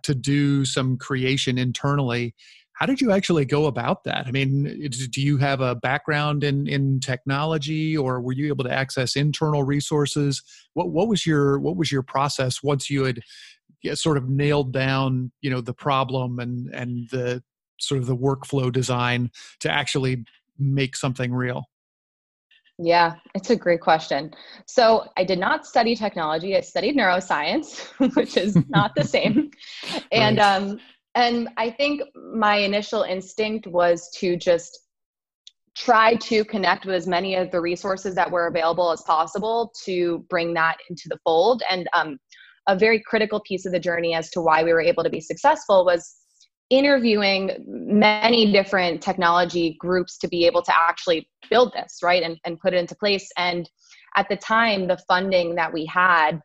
to 0.02 0.14
do 0.14 0.64
some 0.64 0.96
creation 0.96 1.58
internally. 1.58 2.34
How 2.72 2.86
did 2.86 3.00
you 3.00 3.10
actually 3.10 3.44
go 3.44 3.66
about 3.66 4.04
that? 4.04 4.28
I 4.28 4.30
mean, 4.30 4.88
do 5.10 5.20
you 5.20 5.36
have 5.38 5.60
a 5.60 5.74
background 5.74 6.44
in 6.44 6.68
in 6.68 7.00
technology, 7.00 7.96
or 7.96 8.20
were 8.20 8.32
you 8.32 8.46
able 8.48 8.62
to 8.64 8.72
access 8.72 9.16
internal 9.16 9.64
resources? 9.64 10.42
What 10.74 10.90
what 10.90 11.08
was 11.08 11.26
your 11.26 11.58
what 11.58 11.76
was 11.76 11.90
your 11.90 12.02
process 12.02 12.62
once 12.62 12.88
you 12.88 13.04
had 13.04 13.20
sort 13.94 14.16
of 14.16 14.28
nailed 14.28 14.72
down, 14.72 15.32
you 15.40 15.50
know, 15.50 15.60
the 15.60 15.74
problem 15.74 16.38
and 16.38 16.72
and 16.72 17.08
the 17.10 17.42
sort 17.80 18.00
of 18.00 18.06
the 18.06 18.16
workflow 18.16 18.70
design 18.70 19.30
to 19.58 19.70
actually 19.70 20.24
make 20.56 20.94
something 20.94 21.32
real? 21.32 21.64
Yeah, 22.78 23.16
it's 23.34 23.50
a 23.50 23.56
great 23.56 23.80
question. 23.80 24.32
So, 24.66 25.06
I 25.16 25.24
did 25.24 25.40
not 25.40 25.66
study 25.66 25.96
technology. 25.96 26.56
I 26.56 26.60
studied 26.60 26.96
neuroscience, 26.96 27.88
which 28.16 28.36
is 28.36 28.56
not 28.68 28.94
the 28.94 29.04
same. 29.04 29.50
And 30.12 30.38
right. 30.38 30.56
um 30.56 30.78
and 31.14 31.48
I 31.56 31.70
think 31.70 32.02
my 32.14 32.56
initial 32.56 33.02
instinct 33.02 33.66
was 33.66 34.08
to 34.18 34.36
just 34.36 34.78
try 35.76 36.14
to 36.14 36.44
connect 36.44 36.86
with 36.86 36.94
as 36.94 37.06
many 37.06 37.34
of 37.34 37.50
the 37.50 37.60
resources 37.60 38.14
that 38.14 38.30
were 38.30 38.46
available 38.46 38.90
as 38.90 39.02
possible 39.02 39.72
to 39.84 40.24
bring 40.28 40.54
that 40.54 40.76
into 40.88 41.08
the 41.08 41.18
fold 41.24 41.62
and 41.70 41.88
um 41.94 42.18
a 42.68 42.76
very 42.76 43.00
critical 43.00 43.40
piece 43.40 43.64
of 43.64 43.72
the 43.72 43.80
journey 43.80 44.14
as 44.14 44.30
to 44.30 44.40
why 44.40 44.62
we 44.62 44.72
were 44.72 44.80
able 44.80 45.02
to 45.02 45.10
be 45.10 45.20
successful 45.20 45.84
was 45.84 46.16
interviewing 46.70 47.64
many 47.66 48.52
different 48.52 49.02
technology 49.02 49.76
groups 49.78 50.18
to 50.18 50.28
be 50.28 50.46
able 50.46 50.62
to 50.62 50.72
actually 50.76 51.28
build 51.48 51.72
this 51.72 52.00
right 52.02 52.22
and, 52.22 52.38
and 52.44 52.60
put 52.60 52.74
it 52.74 52.78
into 52.78 52.94
place. 52.94 53.30
And 53.36 53.68
at 54.16 54.28
the 54.28 54.36
time 54.36 54.86
the 54.86 54.98
funding 55.08 55.54
that 55.54 55.72
we 55.72 55.86
had 55.86 56.40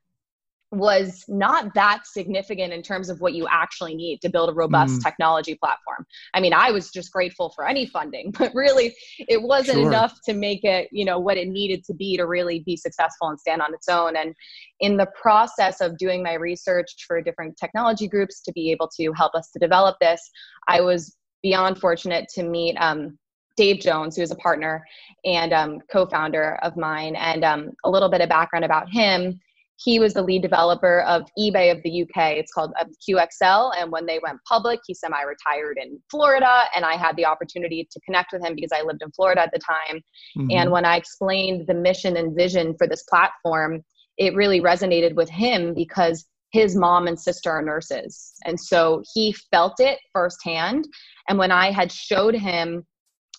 was 0.73 1.23
not 1.27 1.73
that 1.75 2.05
significant 2.05 2.73
in 2.73 2.81
terms 2.81 3.09
of 3.09 3.21
what 3.21 3.33
you 3.33 3.47
actually 3.49 3.95
need 3.95 4.19
to 4.21 4.29
build 4.29 4.49
a 4.49 4.53
robust 4.53 4.99
mm. 4.99 5.03
technology 5.03 5.55
platform. 5.55 6.05
I 6.33 6.39
mean, 6.39 6.53
I 6.53 6.71
was 6.71 6.89
just 6.89 7.11
grateful 7.11 7.51
for 7.51 7.67
any 7.67 7.85
funding, 7.85 8.31
but 8.37 8.53
really 8.55 8.95
it 9.19 9.41
wasn't 9.41 9.79
sure. 9.79 9.87
enough 9.87 10.19
to 10.25 10.33
make 10.33 10.63
it, 10.63 10.89
you 10.91 11.05
know, 11.05 11.19
what 11.19 11.37
it 11.37 11.47
needed 11.47 11.83
to 11.85 11.93
be 11.93 12.17
to 12.17 12.25
really 12.25 12.59
be 12.59 12.75
successful 12.75 13.29
and 13.29 13.39
stand 13.39 13.61
on 13.61 13.73
its 13.73 13.87
own. 13.87 14.15
And 14.15 14.33
in 14.79 14.97
the 14.97 15.07
process 15.19 15.79
of 15.79 15.97
doing 15.97 16.23
my 16.23 16.33
research 16.33 17.05
for 17.07 17.21
different 17.21 17.57
technology 17.57 18.07
groups 18.07 18.41
to 18.41 18.51
be 18.51 18.71
able 18.71 18.89
to 18.97 19.13
help 19.13 19.35
us 19.35 19.51
to 19.51 19.59
develop 19.59 19.97
this, 20.01 20.29
I 20.67 20.81
was 20.81 21.15
beyond 21.43 21.77
fortunate 21.77 22.27
to 22.35 22.43
meet 22.43 22.75
um, 22.77 23.17
Dave 23.55 23.79
Jones, 23.79 24.15
who 24.15 24.23
is 24.23 24.31
a 24.31 24.35
partner 24.35 24.83
and 25.25 25.53
um, 25.53 25.79
co-founder 25.91 26.57
of 26.63 26.75
mine, 26.75 27.15
and 27.15 27.43
um, 27.43 27.71
a 27.83 27.89
little 27.89 28.09
bit 28.09 28.21
of 28.21 28.29
background 28.29 28.65
about 28.65 28.89
him 28.89 29.39
he 29.77 29.99
was 29.99 30.13
the 30.13 30.21
lead 30.21 30.41
developer 30.41 31.01
of 31.01 31.23
eBay 31.37 31.71
of 31.71 31.81
the 31.83 32.03
UK. 32.03 32.37
It's 32.37 32.51
called 32.51 32.73
um, 32.79 32.89
QXL. 33.07 33.71
And 33.77 33.91
when 33.91 34.05
they 34.05 34.19
went 34.23 34.39
public, 34.47 34.79
he 34.85 34.93
semi 34.93 35.21
retired 35.21 35.77
in 35.81 35.99
Florida. 36.09 36.63
And 36.75 36.85
I 36.85 36.95
had 36.95 37.15
the 37.15 37.25
opportunity 37.25 37.87
to 37.91 37.99
connect 38.01 38.33
with 38.33 38.43
him 38.45 38.55
because 38.55 38.71
I 38.71 38.83
lived 38.83 39.01
in 39.01 39.11
Florida 39.11 39.41
at 39.41 39.51
the 39.51 39.59
time. 39.59 40.01
Mm-hmm. 40.37 40.51
And 40.51 40.71
when 40.71 40.85
I 40.85 40.97
explained 40.97 41.67
the 41.67 41.73
mission 41.73 42.17
and 42.17 42.35
vision 42.35 42.75
for 42.77 42.87
this 42.87 43.03
platform, 43.03 43.83
it 44.17 44.35
really 44.35 44.61
resonated 44.61 45.15
with 45.15 45.29
him 45.29 45.73
because 45.73 46.25
his 46.51 46.75
mom 46.75 47.07
and 47.07 47.19
sister 47.19 47.49
are 47.49 47.63
nurses. 47.63 48.33
And 48.45 48.59
so 48.59 49.03
he 49.13 49.33
felt 49.51 49.79
it 49.79 49.97
firsthand. 50.13 50.87
And 51.27 51.39
when 51.39 51.51
I 51.51 51.71
had 51.71 51.91
showed 51.91 52.35
him 52.35 52.85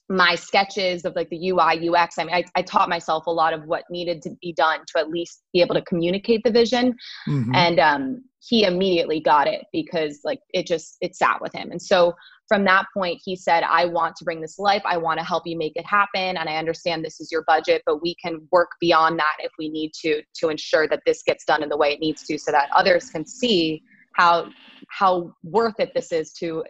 my 0.08 0.34
sketches 0.34 1.04
of 1.04 1.16
like 1.16 1.30
the 1.30 1.49
UI, 1.50 1.88
UX. 1.88 2.18
I 2.18 2.25
mean, 2.25 2.34
I, 2.34 2.44
I, 2.54 2.62
taught 2.62 2.90
myself 2.90 3.26
a 3.26 3.30
lot 3.30 3.54
of 3.54 3.64
what 3.64 3.84
needed 3.90 4.20
to 4.23 4.30
be 4.42 4.52
done 4.52 4.80
to 4.88 5.00
at 5.00 5.08
least 5.08 5.42
be 5.54 5.62
able 5.62 5.75
to 5.75 5.82
communicate 5.82 6.42
the 6.44 6.50
vision. 6.50 6.94
Mm-hmm. 7.26 7.54
And 7.54 7.80
um, 7.80 8.25
he 8.40 8.64
immediately 8.64 9.20
got 9.20 9.46
it 9.46 9.64
because 9.73 10.20
like 10.23 10.40
it 10.52 10.66
just, 10.66 10.99
it 11.00 11.16
sat 11.16 11.40
with 11.40 11.54
him. 11.54 11.70
And 11.70 11.80
so 11.80 12.12
from 12.49 12.64
that 12.64 12.84
point, 12.94 13.23
he 13.25 13.34
said, 13.34 13.62
I 13.62 13.87
want 13.87 14.16
to 14.16 14.25
bring 14.25 14.42
this 14.42 14.58
life. 14.58 14.82
I 14.84 14.99
want 14.99 15.18
to 15.20 15.25
help 15.25 15.44
you 15.46 15.56
make 15.56 15.73
it 15.75 15.87
happen. 15.87 16.37
And 16.37 16.50
I 16.50 16.56
understand 16.56 17.02
this 17.02 17.18
is 17.18 17.32
your 17.32 17.42
budget, 17.46 17.80
but 17.87 18.02
we 18.02 18.14
can 18.16 18.46
work 18.52 18.68
beyond 18.82 19.18
that 19.18 19.37
if 19.38 19.52
we 19.58 19.70
need 19.70 19.92
to, 20.02 20.23
to 20.40 20.50
ensure 20.50 20.87
that 20.88 21.00
this 21.06 21.23
gets 21.23 21.46
done 21.46 21.62
in 21.62 21.70
the 21.70 21.78
way 21.78 21.94
it 21.94 22.00
needs 22.00 22.23
to 22.25 22.38
so 22.38 22.52
that 22.52 22.68
others 22.76 23.08
can 23.08 23.26
see 23.26 23.82
how 24.14 24.49
how 24.90 25.34
worth 25.42 25.80
it 25.80 25.92
this 25.94 26.12
is 26.12 26.32
to 26.32 26.62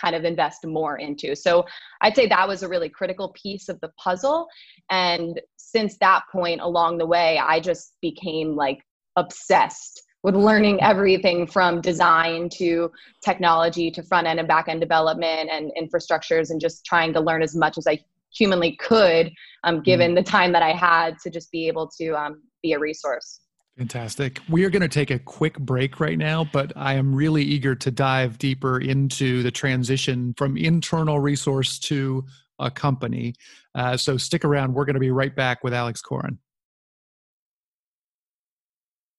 kind 0.00 0.14
of 0.14 0.24
invest 0.24 0.66
more 0.66 0.98
into. 0.98 1.34
So 1.34 1.64
I'd 2.00 2.16
say 2.16 2.26
that 2.26 2.48
was 2.48 2.62
a 2.62 2.68
really 2.68 2.88
critical 2.88 3.32
piece 3.40 3.68
of 3.68 3.80
the 3.80 3.90
puzzle. 3.98 4.46
And 4.90 5.40
since 5.56 5.96
that 5.98 6.22
point 6.30 6.60
along 6.60 6.98
the 6.98 7.06
way, 7.06 7.38
I 7.38 7.60
just 7.60 7.94
became 8.00 8.56
like 8.56 8.78
obsessed 9.16 10.02
with 10.22 10.34
learning 10.34 10.82
everything 10.82 11.46
from 11.46 11.80
design 11.80 12.48
to 12.48 12.90
technology 13.24 13.90
to 13.92 14.02
front 14.02 14.26
end 14.26 14.40
and 14.40 14.48
back 14.48 14.68
end 14.68 14.80
development 14.80 15.48
and 15.52 15.70
infrastructures 15.80 16.50
and 16.50 16.60
just 16.60 16.84
trying 16.84 17.12
to 17.12 17.20
learn 17.20 17.42
as 17.42 17.54
much 17.54 17.78
as 17.78 17.86
I 17.86 18.00
humanly 18.36 18.76
could 18.76 19.30
um, 19.64 19.82
given 19.82 20.12
mm. 20.12 20.16
the 20.16 20.22
time 20.22 20.52
that 20.52 20.62
I 20.62 20.72
had 20.72 21.18
to 21.22 21.30
just 21.30 21.50
be 21.52 21.68
able 21.68 21.88
to 21.98 22.10
um, 22.14 22.42
be 22.62 22.72
a 22.72 22.78
resource. 22.78 23.40
Fantastic. 23.78 24.40
We 24.48 24.64
are 24.64 24.70
going 24.70 24.82
to 24.82 24.88
take 24.88 25.10
a 25.10 25.18
quick 25.18 25.58
break 25.58 26.00
right 26.00 26.16
now, 26.16 26.44
but 26.44 26.72
I 26.76 26.94
am 26.94 27.14
really 27.14 27.42
eager 27.42 27.74
to 27.74 27.90
dive 27.90 28.38
deeper 28.38 28.80
into 28.80 29.42
the 29.42 29.50
transition 29.50 30.32
from 30.38 30.56
internal 30.56 31.20
resource 31.20 31.78
to 31.80 32.24
a 32.58 32.70
company. 32.70 33.34
Uh, 33.74 33.98
so 33.98 34.16
stick 34.16 34.46
around. 34.46 34.72
We're 34.72 34.86
going 34.86 34.94
to 34.94 35.00
be 35.00 35.10
right 35.10 35.34
back 35.34 35.62
with 35.62 35.74
Alex 35.74 36.00
Coren. 36.00 36.38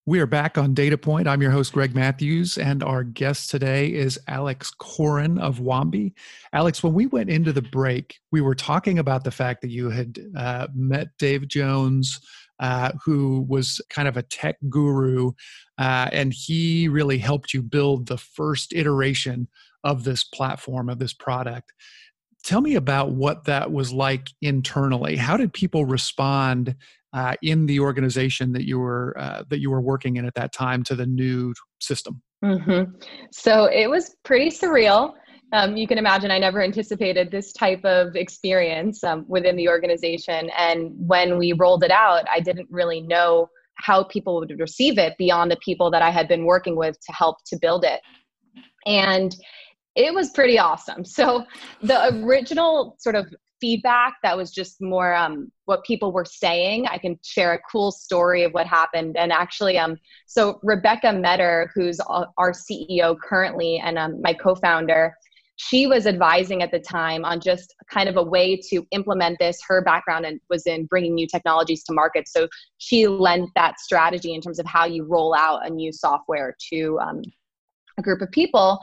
We 0.08 0.22
are 0.22 0.26
back 0.26 0.58
on 0.58 0.74
Data 0.74 0.98
Point. 0.98 1.28
I'm 1.28 1.42
your 1.42 1.52
host, 1.52 1.74
Greg 1.74 1.94
Matthews, 1.94 2.58
and 2.58 2.82
our 2.82 3.04
guest 3.04 3.52
today 3.52 3.94
is 3.94 4.18
Alex 4.30 4.72
Coren 4.80 5.38
of 5.38 5.60
Wambi. 5.60 6.14
Alex, 6.54 6.82
when 6.82 6.94
we 6.94 7.08
went 7.08 7.30
into 7.30 7.52
the 7.52 7.62
break, 7.62 8.18
we 8.32 8.40
were 8.40 8.56
talking 8.56 9.00
about 9.00 9.26
the 9.26 9.32
fact 9.32 9.62
that 9.62 9.70
you 9.70 9.90
had 9.90 10.18
uh, 10.36 10.68
met 10.74 11.10
Dave 11.20 11.50
Jones, 11.50 12.22
uh, 12.60 12.92
who 13.04 13.46
was 13.48 13.82
kind 13.90 14.08
of 14.08 14.18
a 14.18 14.24
tech 14.24 14.58
guru, 14.70 15.32
uh, 15.78 16.10
and 16.12 16.34
he 16.34 16.88
really 16.88 17.18
helped 17.18 17.54
you 17.54 17.62
build 17.62 18.08
the 18.08 18.18
first 18.18 18.74
iteration 18.74 19.48
of 19.84 20.04
this 20.04 20.24
platform, 20.24 20.90
of 20.90 21.00
this 21.00 21.14
product. 21.14 21.74
Tell 22.44 22.62
me 22.62 22.76
about 22.76 23.12
what 23.12 23.46
that 23.46 23.72
was 23.72 23.92
like 23.92 24.30
internally. 24.42 25.16
How 25.16 25.38
did 25.38 25.54
people 25.54 25.86
respond 25.86 26.76
uh, 27.14 27.36
in 27.42 27.66
the 27.66 27.80
organization 27.80 28.54
that 28.54 28.66
you 28.68 28.80
were 28.80 29.16
uh, 29.18 29.44
that 29.50 29.60
you 29.60 29.72
were 29.72 29.82
working 29.82 30.18
in 30.18 30.26
at 30.26 30.36
that 30.36 30.54
time 30.54 30.84
to 30.84 30.96
the 30.96 31.06
new 31.06 31.54
system? 31.80 32.22
Mm-hmm. 32.44 32.92
So 33.32 33.66
it 33.66 33.90
was 33.90 34.16
pretty 34.24 34.50
surreal 34.50 35.14
um, 35.54 35.78
you 35.78 35.88
can 35.88 35.98
imagine 35.98 36.30
I 36.30 36.40
never 36.40 36.62
anticipated 36.62 37.32
this 37.32 37.54
type 37.54 37.84
of 37.86 38.16
experience 38.16 39.04
um, 39.04 39.26
within 39.28 39.56
the 39.56 39.70
organization. 39.70 40.50
And 40.58 40.92
when 40.98 41.38
we 41.38 41.54
rolled 41.54 41.84
it 41.84 41.92
out, 41.92 42.26
I 42.30 42.40
didn't 42.40 42.68
really 42.70 43.02
know 43.02 43.50
how 43.76 44.04
people 44.04 44.40
would 44.40 44.60
receive 44.60 44.98
it 44.98 45.18
beyond 45.18 45.52
the 45.52 45.58
people 45.64 45.90
that 45.92 46.02
I 46.02 46.10
had 46.10 46.28
been 46.28 46.46
working 46.46 46.76
with 46.76 47.00
to 47.00 47.14
help 47.14 47.38
to 47.46 47.58
build 47.62 47.86
it. 47.86 48.02
And 48.86 49.36
it 49.96 50.14
was 50.14 50.32
pretty 50.32 50.60
awesome. 50.60 51.06
So 51.06 51.46
the 51.82 52.14
original 52.24 52.96
sort 53.00 53.16
of 53.16 53.28
feedback 53.60 54.16
that 54.22 54.38
was 54.38 54.52
just 54.52 54.82
more 54.82 55.16
um, 55.16 55.52
what 55.66 55.84
people 55.84 56.12
were 56.12 56.26
saying. 56.26 56.88
I 56.88 56.98
can 56.98 57.18
share 57.24 57.54
a 57.54 57.60
cool 57.72 57.92
story 57.92 58.44
of 58.44 58.54
what 58.54 58.68
happened. 58.68 59.16
And 59.18 59.32
actually, 59.32 59.78
um, 59.80 59.98
so 60.28 60.60
Rebecca 60.62 61.12
Metter, 61.14 61.72
who's 61.74 62.00
our 62.00 62.52
CEO 62.52 63.16
currently 63.20 63.82
and 63.84 63.98
um, 63.98 64.22
my 64.22 64.34
co-founder, 64.34 65.14
she 65.58 65.88
was 65.88 66.06
advising 66.06 66.62
at 66.62 66.72
the 66.72 66.80
time 66.80 67.26
on 67.26 67.40
just 67.40 67.76
kind 67.90 68.08
of 68.08 68.16
a 68.16 68.24
way 68.24 68.56
to 68.70 68.86
implement 68.92 69.38
this. 69.40 69.60
Her 69.68 69.82
background 69.82 70.26
and 70.26 70.40
was 70.50 70.66
in 70.66 70.86
bringing 70.86 71.16
new 71.16 71.28
technologies 71.28 71.84
to 71.86 71.94
market. 71.94 72.28
So 72.28 72.48
she 72.78 73.08
lent 73.08 73.50
that 73.56 73.80
strategy 73.80 74.34
in 74.34 74.42
terms 74.42 74.60
of 74.60 74.66
how 74.66 74.86
you 74.86 75.04
roll 75.04 75.36
out 75.36 75.66
a 75.66 75.70
new 75.70 75.92
software 75.92 76.56
to 76.70 77.00
um, 77.00 77.22
a 77.98 78.02
group 78.02 78.22
of 78.22 78.32
people 78.32 78.80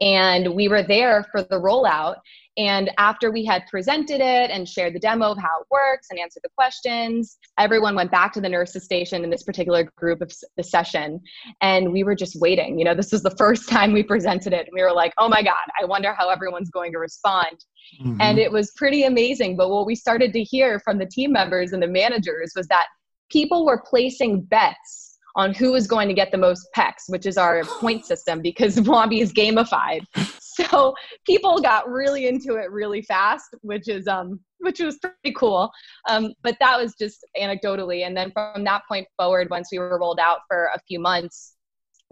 and 0.00 0.54
we 0.54 0.68
were 0.68 0.82
there 0.82 1.24
for 1.30 1.42
the 1.42 1.58
rollout. 1.60 2.16
And 2.56 2.90
after 2.98 3.30
we 3.30 3.44
had 3.44 3.62
presented 3.70 4.20
it 4.20 4.50
and 4.50 4.68
shared 4.68 4.94
the 4.94 4.98
demo 4.98 5.30
of 5.30 5.38
how 5.38 5.60
it 5.60 5.66
works 5.70 6.08
and 6.10 6.18
answered 6.18 6.42
the 6.42 6.50
questions 6.56 7.38
everyone 7.58 7.94
went 7.94 8.10
back 8.10 8.32
to 8.34 8.40
the 8.40 8.48
nurses 8.48 8.84
station 8.84 9.24
in 9.24 9.30
this 9.30 9.44
particular 9.44 9.84
group 9.96 10.20
of 10.20 10.30
the 10.56 10.62
session 10.62 11.20
and 11.62 11.90
we 11.90 12.02
were 12.02 12.14
just 12.14 12.38
waiting. 12.40 12.78
You 12.78 12.84
know 12.84 12.94
this 12.94 13.12
was 13.12 13.22
the 13.22 13.30
first 13.38 13.68
time 13.68 13.92
we 13.92 14.02
presented 14.02 14.52
it 14.52 14.66
and 14.66 14.74
we 14.74 14.82
were 14.82 14.92
like 14.92 15.12
oh 15.18 15.28
my 15.28 15.42
god 15.42 15.54
i 15.80 15.84
wonder 15.84 16.12
how 16.12 16.28
everyone's 16.28 16.70
going 16.70 16.92
to 16.92 16.98
respond. 16.98 17.64
Mm-hmm. 18.00 18.20
and 18.20 18.38
it 18.38 18.52
was 18.52 18.72
pretty 18.76 19.04
amazing 19.04 19.56
but 19.56 19.68
what 19.70 19.86
we 19.86 19.94
started 19.94 20.32
to 20.34 20.42
hear 20.42 20.78
from 20.80 20.98
the 20.98 21.06
team 21.06 21.32
members 21.32 21.72
and 21.72 21.82
the 21.82 21.88
managers 21.88 22.52
was 22.54 22.68
that 22.68 22.86
people 23.30 23.64
were 23.64 23.82
placing 23.88 24.42
bets 24.42 25.09
on 25.36 25.54
who 25.54 25.74
is 25.74 25.86
going 25.86 26.08
to 26.08 26.14
get 26.14 26.30
the 26.32 26.38
most 26.38 26.68
PECs, 26.76 27.08
which 27.08 27.26
is 27.26 27.36
our 27.36 27.64
point 27.80 28.04
system 28.04 28.40
because 28.40 28.76
Wambi 28.80 29.20
is 29.20 29.32
gamified. 29.32 30.00
So 30.40 30.94
people 31.26 31.60
got 31.60 31.88
really 31.88 32.26
into 32.26 32.56
it 32.56 32.70
really 32.70 33.02
fast, 33.02 33.54
which 33.62 33.88
is 33.88 34.06
um 34.06 34.40
which 34.58 34.80
was 34.80 34.98
pretty 34.98 35.34
cool. 35.34 35.70
Um, 36.08 36.34
but 36.42 36.56
that 36.60 36.78
was 36.78 36.94
just 36.98 37.24
anecdotally. 37.40 38.06
And 38.06 38.14
then 38.14 38.30
from 38.32 38.62
that 38.64 38.82
point 38.86 39.06
forward, 39.16 39.48
once 39.50 39.68
we 39.72 39.78
were 39.78 39.98
rolled 39.98 40.20
out 40.20 40.40
for 40.48 40.68
a 40.74 40.80
few 40.86 41.00
months, 41.00 41.54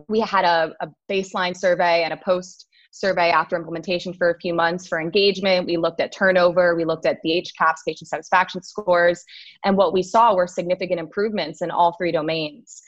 we 0.08 0.20
had 0.20 0.46
a, 0.46 0.74
a 0.80 0.88
baseline 1.10 1.54
survey 1.54 2.04
and 2.04 2.12
a 2.14 2.16
post 2.16 2.68
survey 2.90 3.30
after 3.30 3.54
implementation 3.54 4.14
for 4.14 4.30
a 4.30 4.38
few 4.40 4.54
months 4.54 4.88
for 4.88 4.98
engagement. 4.98 5.66
We 5.66 5.76
looked 5.76 6.00
at 6.00 6.12
turnover, 6.12 6.74
we 6.74 6.84
looked 6.84 7.04
at 7.04 7.18
the 7.22 7.44
HCAHPS, 7.60 7.76
patient 7.86 8.08
satisfaction 8.08 8.62
scores, 8.62 9.22
and 9.64 9.76
what 9.76 9.92
we 9.92 10.02
saw 10.02 10.34
were 10.34 10.46
significant 10.46 10.98
improvements 10.98 11.60
in 11.60 11.70
all 11.70 11.94
three 11.98 12.12
domains 12.12 12.82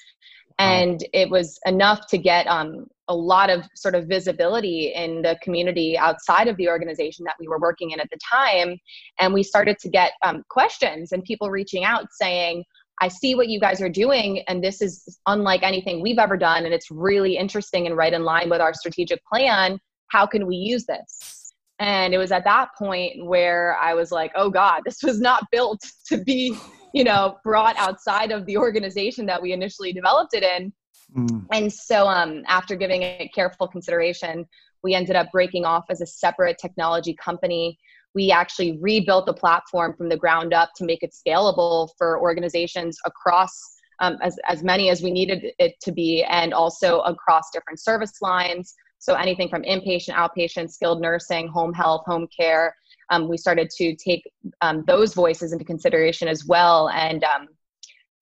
and 0.60 1.06
it 1.14 1.30
was 1.30 1.58
enough 1.64 2.06
to 2.08 2.18
get 2.18 2.46
um, 2.46 2.86
a 3.08 3.14
lot 3.14 3.48
of 3.48 3.64
sort 3.74 3.94
of 3.94 4.06
visibility 4.06 4.92
in 4.94 5.22
the 5.22 5.38
community 5.42 5.96
outside 5.96 6.48
of 6.48 6.56
the 6.58 6.68
organization 6.68 7.24
that 7.24 7.34
we 7.40 7.48
were 7.48 7.58
working 7.58 7.92
in 7.92 8.00
at 8.00 8.08
the 8.10 8.18
time. 8.30 8.78
And 9.18 9.32
we 9.32 9.42
started 9.42 9.78
to 9.78 9.88
get 9.88 10.12
um, 10.22 10.44
questions 10.50 11.12
and 11.12 11.24
people 11.24 11.50
reaching 11.50 11.84
out 11.84 12.06
saying 12.12 12.64
i 13.02 13.08
see 13.08 13.34
what 13.34 13.48
you 13.48 13.58
guys 13.58 13.80
are 13.80 13.88
doing 13.88 14.40
and 14.46 14.62
this 14.62 14.82
is 14.82 15.18
unlike 15.26 15.62
anything 15.62 16.02
we've 16.02 16.18
ever 16.18 16.36
done 16.36 16.66
and 16.66 16.74
it's 16.74 16.90
really 16.90 17.34
interesting 17.38 17.86
and 17.86 17.96
right 17.96 18.12
in 18.12 18.24
line 18.24 18.50
with 18.50 18.60
our 18.60 18.74
strategic 18.74 19.24
plan. 19.24 19.78
How 20.08 20.26
can 20.26 20.46
we 20.46 20.56
use 20.56 20.84
this? 20.84 21.54
And 21.78 22.12
it 22.12 22.18
was 22.18 22.30
at 22.30 22.44
that 22.44 22.68
point 22.78 23.24
where 23.24 23.78
i 23.80 23.94
was 23.94 24.12
like 24.12 24.32
oh 24.34 24.50
god 24.50 24.82
this 24.84 25.02
was 25.02 25.18
not 25.20 25.44
built 25.50 25.80
to 26.06 26.18
be 26.18 26.54
you 26.94 27.04
know 27.04 27.38
brought 27.44 27.76
outside 27.76 28.32
of 28.32 28.46
the 28.46 28.56
organization 28.56 29.26
that 29.26 29.40
we 29.40 29.52
initially 29.52 29.92
developed 29.92 30.34
it 30.34 30.42
in. 30.42 30.72
Mm. 31.16 31.44
and 31.50 31.72
so 31.72 32.06
um, 32.06 32.44
after 32.46 32.76
giving 32.76 33.02
it 33.02 33.34
careful 33.34 33.66
consideration 33.66 34.46
we 34.82 34.94
ended 34.94 35.16
up 35.16 35.30
breaking 35.32 35.64
off 35.64 35.84
as 35.90 36.00
a 36.00 36.06
separate 36.06 36.58
technology 36.58 37.14
company. 37.14 37.78
We 38.14 38.30
actually 38.32 38.78
rebuilt 38.80 39.26
the 39.26 39.34
platform 39.34 39.94
from 39.96 40.08
the 40.08 40.16
ground 40.16 40.52
up 40.52 40.70
to 40.76 40.84
make 40.84 41.02
it 41.02 41.14
scalable 41.14 41.90
for 41.96 42.20
organizations 42.20 42.98
across 43.04 43.52
um, 44.00 44.16
as, 44.22 44.36
as 44.48 44.62
many 44.62 44.88
as 44.88 45.02
we 45.02 45.10
needed 45.10 45.52
it 45.58 45.74
to 45.82 45.92
be 45.92 46.24
and 46.24 46.54
also 46.54 47.00
across 47.00 47.50
different 47.52 47.80
service 47.80 48.14
lines. 48.20 48.74
So 48.98 49.14
anything 49.14 49.48
from 49.48 49.62
inpatient 49.62 50.14
outpatient 50.14 50.70
skilled 50.70 51.00
nursing 51.00 51.48
home 51.48 51.72
health 51.72 52.02
home 52.06 52.26
care 52.36 52.74
um, 53.10 53.28
we 53.28 53.36
started 53.36 53.68
to 53.70 53.94
take 53.96 54.22
um, 54.60 54.84
those 54.86 55.14
voices 55.14 55.52
into 55.52 55.64
consideration 55.64 56.28
as 56.28 56.46
well. 56.46 56.88
And 56.90 57.22
um, 57.24 57.48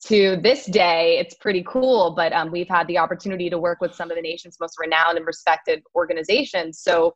to 0.06 0.36
this 0.42 0.66
day, 0.66 1.18
it's 1.18 1.34
pretty 1.34 1.64
cool, 1.66 2.14
but 2.16 2.32
um, 2.32 2.50
we've 2.50 2.68
had 2.68 2.86
the 2.88 2.98
opportunity 2.98 3.50
to 3.50 3.58
work 3.58 3.80
with 3.80 3.94
some 3.94 4.10
of 4.10 4.16
the 4.16 4.22
nation's 4.22 4.58
most 4.60 4.76
renowned 4.78 5.18
and 5.18 5.26
respected 5.26 5.82
organizations. 5.94 6.80
So, 6.80 7.14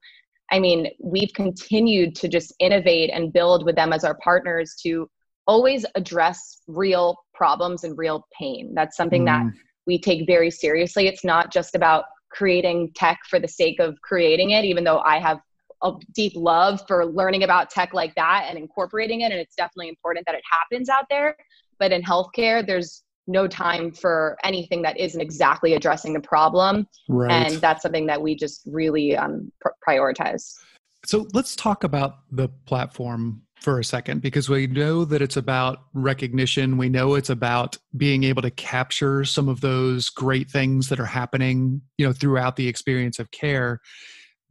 I 0.51 0.59
mean, 0.59 0.89
we've 1.01 1.33
continued 1.35 2.15
to 2.17 2.29
just 2.29 2.53
innovate 2.59 3.11
and 3.13 3.33
build 3.33 3.65
with 3.65 3.77
them 3.77 3.93
as 3.93 4.05
our 4.05 4.17
partners 4.23 4.75
to 4.83 5.09
always 5.47 5.87
address 5.95 6.59
real 6.67 7.17
problems 7.35 7.85
and 7.85 7.97
real 7.97 8.27
pain. 8.39 8.73
That's 8.75 8.97
something 8.97 9.23
mm. 9.23 9.27
that 9.27 9.53
we 9.87 9.99
take 9.99 10.27
very 10.27 10.51
seriously. 10.51 11.07
It's 11.07 11.25
not 11.25 11.53
just 11.53 11.75
about 11.75 12.05
creating 12.31 12.93
tech 12.95 13.21
for 13.29 13.39
the 13.39 13.49
sake 13.49 13.79
of 13.81 13.97
creating 14.03 14.51
it, 14.51 14.65
even 14.65 14.85
though 14.85 15.01
I 15.01 15.19
have 15.21 15.39
a 15.83 15.93
deep 16.15 16.33
love 16.37 16.83
for 16.87 17.07
learning 17.07 17.43
about 17.43 17.71
tech 17.71 17.93
like 17.93 18.15
that 18.15 18.47
and 18.49 18.59
incorporating 18.59 19.23
it. 19.23 19.33
And 19.33 19.35
it's 19.35 19.55
definitely 19.55 19.89
important 19.89 20.27
that 20.27 20.35
it 20.35 20.43
happens 20.51 20.89
out 20.89 21.07
there. 21.11 21.37
But 21.79 21.93
in 21.93 22.03
healthcare, 22.03 22.65
there's 22.67 23.03
no 23.27 23.47
time 23.47 23.93
for 23.93 24.37
anything 24.45 24.83
that 24.83 24.99
isn't 24.99 25.21
exactly 25.21 25.75
addressing 25.75 26.13
the 26.13 26.21
problem. 26.21 26.87
Right. 27.09 27.31
And 27.31 27.55
that's 27.61 27.83
something 27.83 28.07
that 28.07 28.21
we 28.21 28.35
just 28.35 28.63
really 28.67 29.17
um, 29.17 29.53
pr- 29.61 29.71
prioritize. 29.87 30.55
So 31.05 31.27
let's 31.33 31.57
talk 31.57 31.85
about 31.85 32.19
the 32.31 32.49
platform 32.67 33.43
for 33.61 33.79
a 33.79 33.85
second 33.85 34.23
because 34.23 34.49
we 34.49 34.67
know 34.67 35.05
that 35.05 35.23
it's 35.23 35.37
about 35.37 35.85
recognition. 35.95 36.77
We 36.77 36.89
know 36.89 37.15
it's 37.15 37.31
about 37.31 37.79
being 37.97 38.25
able 38.25 38.43
to 38.43 38.51
capture 38.51 39.25
some 39.25 39.49
of 39.49 39.61
those 39.61 40.11
great 40.11 40.51
things 40.51 40.89
that 40.89 40.99
are 40.99 41.07
happening, 41.07 41.81
you 41.97 42.07
know, 42.07 42.13
throughout 42.13 42.57
the 42.57 42.69
experience 42.69 43.19
of 43.19 43.31
care 43.31 43.81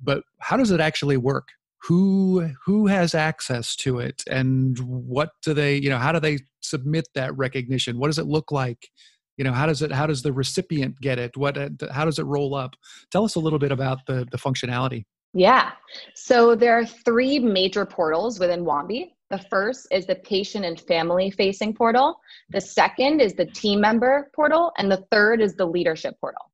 but 0.02 0.24
how 0.40 0.58
does 0.58 0.72
it 0.72 0.80
actually 0.80 1.18
work? 1.18 1.50
Who 1.84 2.52
who 2.66 2.88
has 2.88 3.16
access 3.16 3.76
to 3.78 4.00
it? 4.00 4.24
And 4.30 4.78
what 4.80 5.32
do 5.44 5.54
they 5.54 5.76
you 5.76 5.90
know 5.90 5.98
how 5.98 6.12
do 6.12 6.20
they 6.20 6.40
submit 6.62 7.08
that 7.16 7.36
recognition? 7.38 7.98
What 7.98 8.08
does 8.08 8.20
it 8.20 8.28
look 8.28 8.52
like? 8.52 8.90
You 9.38 9.44
know 9.44 9.54
how 9.54 9.66
does 9.66 9.82
it 9.82 9.92
how 9.92 10.06
does 10.08 10.22
the 10.22 10.34
recipient 10.34 11.00
get 11.02 11.18
it? 11.18 11.36
What 11.36 11.58
uh, 11.58 11.70
how 11.92 12.06
does 12.06 12.20
it 12.20 12.26
roll 12.26 12.54
up? 12.54 12.76
Tell 13.12 13.24
us 13.24 13.36
a 13.36 13.40
little 13.40 13.60
bit 13.60 13.72
about 13.72 14.06
the 14.06 14.28
the 14.32 14.38
functionality. 14.38 15.06
Yeah. 15.34 15.72
So 16.14 16.56
there 16.56 16.78
are 16.78 16.86
three 16.86 17.40
major 17.40 17.86
portals 17.86 18.40
within 18.40 18.66
Wambi. 18.66 19.14
The 19.30 19.38
first 19.38 19.88
is 19.90 20.06
the 20.06 20.16
patient 20.16 20.66
and 20.66 20.80
family 20.80 21.32
facing 21.32 21.74
portal. 21.74 22.20
The 22.50 22.60
second 22.60 23.22
is 23.22 23.34
the 23.34 23.46
team 23.46 23.80
member 23.80 24.30
portal. 24.36 24.74
And 24.78 24.92
the 24.92 25.06
third 25.10 25.42
is 25.42 25.56
the 25.56 25.66
leadership 25.66 26.16
portal 26.20 26.51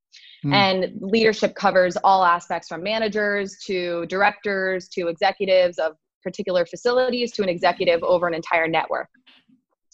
Mm. 0.47 0.53
And 0.53 1.01
leadership 1.01 1.55
covers 1.55 1.97
all 2.03 2.23
aspects 2.23 2.69
from 2.69 2.83
managers 2.83 3.57
to 3.65 4.05
directors 4.05 4.87
to 4.89 5.07
executives 5.07 5.77
of 5.77 5.93
particular 6.23 6.65
facilities 6.65 7.31
to 7.33 7.43
an 7.43 7.49
executive 7.49 8.01
over 8.03 8.27
an 8.27 8.33
entire 8.33 8.67
network. 8.67 9.09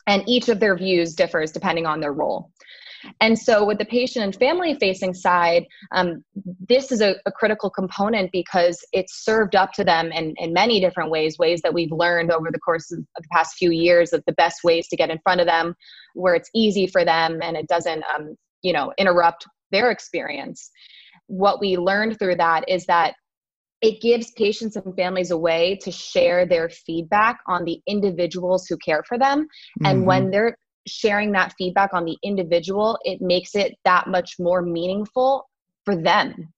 And 0.05 0.23
each 0.27 0.49
of 0.49 0.59
their 0.59 0.75
views 0.75 1.15
differs 1.15 1.51
depending 1.51 1.85
on 1.85 1.99
their 1.99 2.13
role. 2.13 2.51
And 3.19 3.37
so, 3.37 3.65
with 3.65 3.79
the 3.79 3.85
patient 3.85 4.23
and 4.23 4.35
family 4.35 4.75
facing 4.75 5.13
side, 5.13 5.65
um, 5.93 6.23
this 6.69 6.89
is 6.89 7.01
a, 7.01 7.15
a, 7.25 7.33
critical 7.33 7.69
component 7.69 8.31
because 8.31 8.79
it's 8.93 9.25
served 9.25 9.57
up 9.57 9.73
to 9.73 9.83
them 9.83 10.11
in, 10.13 10.33
in 10.37 10.53
many 10.53 10.79
different 10.79 11.11
ways, 11.11 11.37
ways 11.37 11.61
that 11.63 11.73
we've 11.73 11.91
learned 11.91 12.31
over 12.31 12.49
the 12.49 12.59
course 12.59 12.93
of, 12.93 12.99
the 13.17 13.27
past 13.29 13.55
few 13.55 13.71
years 13.71 14.13
of 14.13 14.23
the 14.25 14.33
best 14.33 14.63
ways 14.63 14.87
to 14.87 14.95
get 14.95 15.09
in 15.09 15.19
front 15.19 15.41
of 15.41 15.47
them, 15.47 15.75
where 16.13 16.33
it's 16.33 16.49
easy 16.55 16.87
for 16.87 17.03
them 17.03 17.39
and 17.43 17.57
it 17.57 17.67
doesn't, 17.67 18.03
um, 18.15 18.37
you 18.61 18.71
know, 18.71 18.93
interrupt 18.97 19.45
their 19.73 19.91
experience. 19.91 20.71
What 21.27 21.59
we 21.59 21.75
learned 21.75 22.17
through 22.17 22.35
that 22.37 22.63
is 22.69 22.85
that 22.85 23.15
it 23.81 23.99
gives 24.01 24.31
patients 24.31 24.77
and 24.77 24.95
families 24.95 25.31
a 25.31 25.37
way 25.37 25.77
to 25.83 25.91
share 25.91 26.45
their 26.45 26.69
feedback 26.69 27.39
on 27.47 27.65
the 27.65 27.81
individuals 27.85 28.65
who 28.65 28.77
care 28.77 29.03
for 29.03 29.17
them. 29.17 29.41
Mm-hmm. 29.41 29.85
And 29.85 30.05
when 30.05 30.31
they're 30.31 30.57
sharing 30.87 31.33
that 31.33 31.53
feedback 31.57 31.89
on 31.93 32.05
the 32.05 32.17
individual, 32.23 32.97
it 33.03 33.19
makes 33.21 33.55
it 33.55 33.73
that 33.83 34.07
much 34.07 34.35
more 34.39 34.61
meaningful 34.61 35.49
for 35.83 36.01
them 36.01 36.53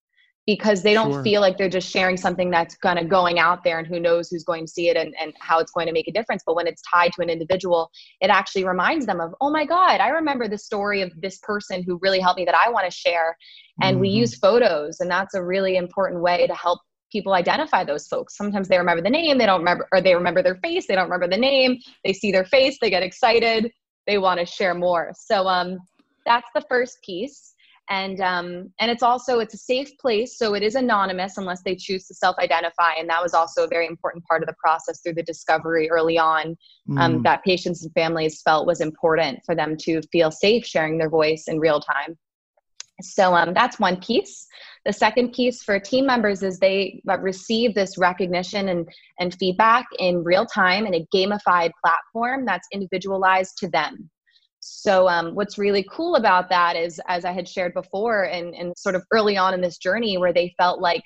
because 0.45 0.83
they 0.83 0.93
don't 0.93 1.11
sure. 1.11 1.23
feel 1.23 1.41
like 1.41 1.57
they're 1.57 1.69
just 1.69 1.89
sharing 1.89 2.17
something 2.17 2.51
that's 2.51 2.75
kind 2.75 2.99
of 2.99 3.09
going 3.09 3.39
out 3.39 3.63
there 3.63 3.79
and 3.79 3.87
who 3.87 3.99
knows 3.99 4.29
who's 4.29 4.43
going 4.43 4.65
to 4.65 4.71
see 4.71 4.89
it 4.89 4.97
and, 4.97 5.15
and 5.19 5.33
how 5.39 5.59
it's 5.59 5.71
going 5.71 5.87
to 5.87 5.93
make 5.93 6.07
a 6.07 6.11
difference. 6.11 6.43
But 6.45 6.55
when 6.55 6.67
it's 6.67 6.83
tied 6.83 7.13
to 7.13 7.23
an 7.23 7.29
individual, 7.29 7.89
it 8.21 8.29
actually 8.29 8.63
reminds 8.63 9.07
them 9.07 9.19
of, 9.19 9.33
oh 9.41 9.49
my 9.49 9.65
God, 9.65 10.01
I 10.01 10.09
remember 10.09 10.47
the 10.47 10.57
story 10.57 11.01
of 11.01 11.11
this 11.19 11.39
person 11.41 11.81
who 11.81 11.97
really 12.01 12.19
helped 12.19 12.37
me 12.37 12.45
that 12.45 12.55
I 12.55 12.69
want 12.69 12.85
to 12.85 12.95
share. 12.95 13.35
And 13.81 13.95
mm-hmm. 13.95 14.01
we 14.01 14.09
use 14.09 14.35
photos, 14.35 14.99
and 14.99 15.09
that's 15.09 15.33
a 15.33 15.43
really 15.43 15.77
important 15.77 16.21
way 16.21 16.45
to 16.47 16.53
help 16.53 16.79
people 17.11 17.33
identify 17.33 17.83
those 17.83 18.07
folks. 18.07 18.37
Sometimes 18.37 18.67
they 18.67 18.77
remember 18.77 19.01
the 19.01 19.09
name, 19.09 19.37
they 19.37 19.45
don't 19.45 19.59
remember, 19.59 19.87
or 19.91 19.99
they 19.99 20.15
remember 20.15 20.43
their 20.43 20.55
face, 20.55 20.85
they 20.87 20.95
don't 20.95 21.09
remember 21.09 21.27
the 21.27 21.39
name, 21.39 21.79
they 22.03 22.13
see 22.13 22.31
their 22.31 22.45
face, 22.45 22.77
they 22.79 22.89
get 22.89 23.03
excited, 23.03 23.71
they 24.05 24.17
want 24.17 24.39
to 24.39 24.45
share 24.45 24.73
more. 24.73 25.11
So 25.17 25.47
um, 25.47 25.77
that's 26.25 26.47
the 26.53 26.63
first 26.69 27.01
piece 27.03 27.54
and 27.89 28.19
um, 28.21 28.71
and 28.79 28.89
it's 28.89 29.03
also 29.03 29.39
it's 29.39 29.53
a 29.53 29.57
safe 29.57 29.97
place 29.97 30.37
so 30.37 30.55
it 30.55 30.63
is 30.63 30.75
anonymous 30.75 31.37
unless 31.37 31.61
they 31.61 31.75
choose 31.75 32.07
to 32.07 32.13
self-identify 32.13 32.93
and 32.97 33.09
that 33.09 33.21
was 33.21 33.33
also 33.33 33.63
a 33.63 33.67
very 33.67 33.85
important 33.85 34.23
part 34.25 34.41
of 34.41 34.47
the 34.47 34.55
process 34.59 35.01
through 35.01 35.13
the 35.13 35.23
discovery 35.23 35.89
early 35.89 36.17
on 36.17 36.55
um, 36.97 37.19
mm. 37.19 37.23
that 37.23 37.43
patients 37.43 37.83
and 37.83 37.93
families 37.93 38.41
felt 38.41 38.67
was 38.67 38.81
important 38.81 39.39
for 39.45 39.55
them 39.55 39.75
to 39.77 40.01
feel 40.11 40.31
safe 40.31 40.65
sharing 40.65 40.97
their 40.97 41.09
voice 41.09 41.45
in 41.47 41.59
real 41.59 41.79
time. 41.79 42.17
So 43.01 43.35
um, 43.35 43.53
that's 43.53 43.77
one 43.77 43.97
piece. 43.97 44.47
The 44.85 44.93
second 44.93 45.33
piece 45.33 45.63
for 45.63 45.79
team 45.79 46.05
members 46.05 46.43
is 46.43 46.59
they 46.59 47.01
receive 47.19 47.75
this 47.75 47.97
recognition 47.97 48.69
and, 48.69 48.87
and 49.19 49.35
feedback 49.37 49.85
in 49.99 50.23
real 50.23 50.45
time 50.45 50.85
in 50.85 50.93
a 50.93 51.05
gamified 51.13 51.71
platform 51.83 52.45
that's 52.45 52.67
individualized 52.71 53.57
to 53.57 53.67
them 53.67 54.09
So, 54.67 55.07
um, 55.07 55.35
what's 55.35 55.59
really 55.59 55.85
cool 55.91 56.15
about 56.15 56.49
that 56.49 56.75
is, 56.75 56.99
as 57.07 57.23
I 57.23 57.31
had 57.31 57.47
shared 57.47 57.75
before, 57.75 58.23
and, 58.23 58.55
and 58.55 58.75
sort 58.75 58.95
of 58.95 59.03
early 59.11 59.37
on 59.37 59.53
in 59.53 59.61
this 59.61 59.77
journey, 59.77 60.17
where 60.17 60.33
they 60.33 60.55
felt 60.57 60.81
like 60.81 61.03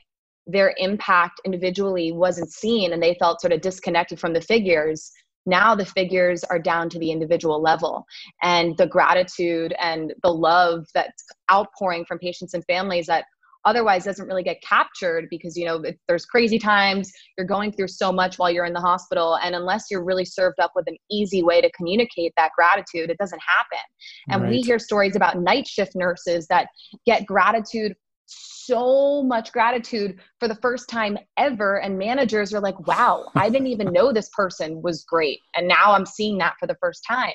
their 0.48 0.74
impact 0.78 1.41
individually 1.43 2.13
wasn't 2.13 2.54
seen 2.54 2.93
and 2.93 3.04
they 3.04 3.17
felt 3.19 3.41
sort 3.41 3.52
of 3.52 3.60
disconnected 3.60 4.17
from 4.17 4.32
the 4.32 4.39
figures. 4.39 5.12
Now 5.45 5.76
the 5.76 5.86
figures 5.86 6.45
are 6.45 6.58
down 6.58 6.89
to 6.89 7.00
the 7.00 7.12
individual 7.12 7.62
level, 7.62 8.06
and 8.41 8.78
the 8.78 8.88
gratitude 8.88 9.76
and 9.78 10.13
the 10.24 10.32
love 10.32 10.86
that's 10.93 11.22
outpouring 11.52 12.06
from 12.06 12.17
patients 12.17 12.54
and 12.54 12.63
families 12.63 13.08
that 13.08 13.26
otherwise 13.69 14.03
doesn't 14.03 14.27
really 14.27 14.41
get 14.41 14.60
captured 14.62 15.27
because 15.29 15.55
you 15.55 15.63
know 15.63 15.84
there's 16.08 16.25
crazy 16.25 16.58
times 16.58 17.12
you're 17.38 17.45
going 17.45 17.71
through 17.71 17.88
so 17.88 18.12
much 18.12 18.39
while 18.39 18.49
you're 18.49 18.65
in 18.65 18.73
the 18.73 18.82
hospital 18.82 19.38
and 19.43 19.55
unless 19.55 19.86
you're 19.91 20.03
really 20.03 20.25
served 20.25 20.60
up 20.60 20.71
with 20.75 20.88
an 20.88 20.97
easy 21.12 21.43
way 21.43 21.62
to 21.62 21.71
communicate 21.73 22.34
that 22.36 22.49
gratitude 22.58 23.12
it 23.12 23.17
doesn't 23.19 23.41
happen. 23.58 23.86
And 24.29 24.41
right. 24.41 24.51
we 24.51 24.62
hear 24.62 24.79
stories 24.79 25.15
about 25.15 25.39
night 25.39 25.67
shift 25.67 25.91
nurses 25.95 26.47
that 26.47 26.67
get 27.05 27.27
gratitude 27.27 27.95
so 28.25 29.23
much 29.23 29.51
gratitude 29.51 30.19
for 30.39 30.47
the 30.47 30.55
first 30.55 30.89
time 30.89 31.17
ever 31.38 31.79
and 31.79 31.97
managers 31.97 32.53
are 32.53 32.60
like 32.60 32.79
wow 32.88 33.25
i 33.36 33.49
didn't 33.49 33.65
even 33.65 33.88
know 33.91 34.13
this 34.13 34.29
person 34.36 34.84
was 34.84 35.03
great 35.05 35.39
and 35.55 35.67
now 35.67 35.93
i'm 35.93 36.05
seeing 36.05 36.38
that 36.38 36.53
for 36.60 36.67
the 36.67 36.77
first 36.79 37.03
time. 37.08 37.34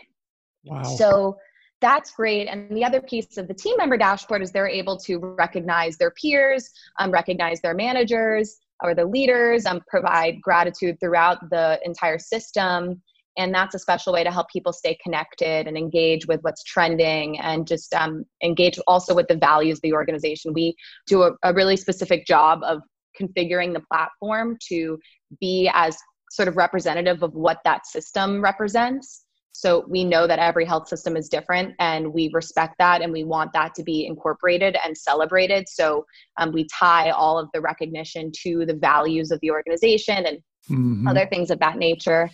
Wow. 0.64 0.82
So 0.82 1.36
that's 1.84 2.12
great. 2.12 2.48
And 2.48 2.74
the 2.74 2.82
other 2.82 3.02
piece 3.02 3.36
of 3.36 3.46
the 3.46 3.52
team 3.52 3.76
member 3.76 3.98
dashboard 3.98 4.40
is 4.40 4.50
they're 4.50 4.66
able 4.66 4.96
to 5.00 5.18
recognize 5.18 5.98
their 5.98 6.12
peers, 6.12 6.70
um, 6.98 7.10
recognize 7.10 7.60
their 7.60 7.74
managers 7.74 8.56
or 8.82 8.94
the 8.94 9.04
leaders, 9.04 9.66
um, 9.66 9.82
provide 9.86 10.40
gratitude 10.40 10.96
throughout 10.98 11.38
the 11.50 11.78
entire 11.84 12.18
system. 12.18 13.02
And 13.36 13.54
that's 13.54 13.74
a 13.74 13.78
special 13.78 14.14
way 14.14 14.24
to 14.24 14.30
help 14.30 14.46
people 14.50 14.72
stay 14.72 14.96
connected 15.04 15.66
and 15.66 15.76
engage 15.76 16.26
with 16.26 16.40
what's 16.40 16.64
trending 16.64 17.38
and 17.40 17.66
just 17.66 17.92
um, 17.92 18.24
engage 18.42 18.78
also 18.86 19.14
with 19.14 19.28
the 19.28 19.36
values 19.36 19.76
of 19.76 19.82
the 19.82 19.92
organization. 19.92 20.54
We 20.54 20.74
do 21.06 21.24
a, 21.24 21.32
a 21.42 21.52
really 21.52 21.76
specific 21.76 22.24
job 22.24 22.60
of 22.62 22.80
configuring 23.20 23.74
the 23.74 23.82
platform 23.92 24.56
to 24.68 24.98
be 25.38 25.70
as 25.74 25.98
sort 26.30 26.48
of 26.48 26.56
representative 26.56 27.22
of 27.22 27.34
what 27.34 27.58
that 27.66 27.86
system 27.86 28.42
represents. 28.42 29.23
So 29.56 29.84
we 29.88 30.02
know 30.02 30.26
that 30.26 30.40
every 30.40 30.64
health 30.64 30.88
system 30.88 31.16
is 31.16 31.28
different 31.28 31.74
and 31.78 32.12
we 32.12 32.28
respect 32.32 32.74
that 32.80 33.02
and 33.02 33.12
we 33.12 33.22
want 33.22 33.52
that 33.52 33.72
to 33.76 33.84
be 33.84 34.04
incorporated 34.04 34.76
and 34.84 34.98
celebrated. 34.98 35.68
So 35.68 36.04
um, 36.40 36.50
we 36.50 36.66
tie 36.66 37.10
all 37.10 37.38
of 37.38 37.48
the 37.54 37.60
recognition 37.60 38.32
to 38.42 38.66
the 38.66 38.74
values 38.74 39.30
of 39.30 39.38
the 39.40 39.52
organization 39.52 40.26
and 40.26 40.38
mm-hmm. 40.68 41.06
other 41.06 41.26
things 41.26 41.52
of 41.52 41.60
that 41.60 41.76
nature. 41.76 42.28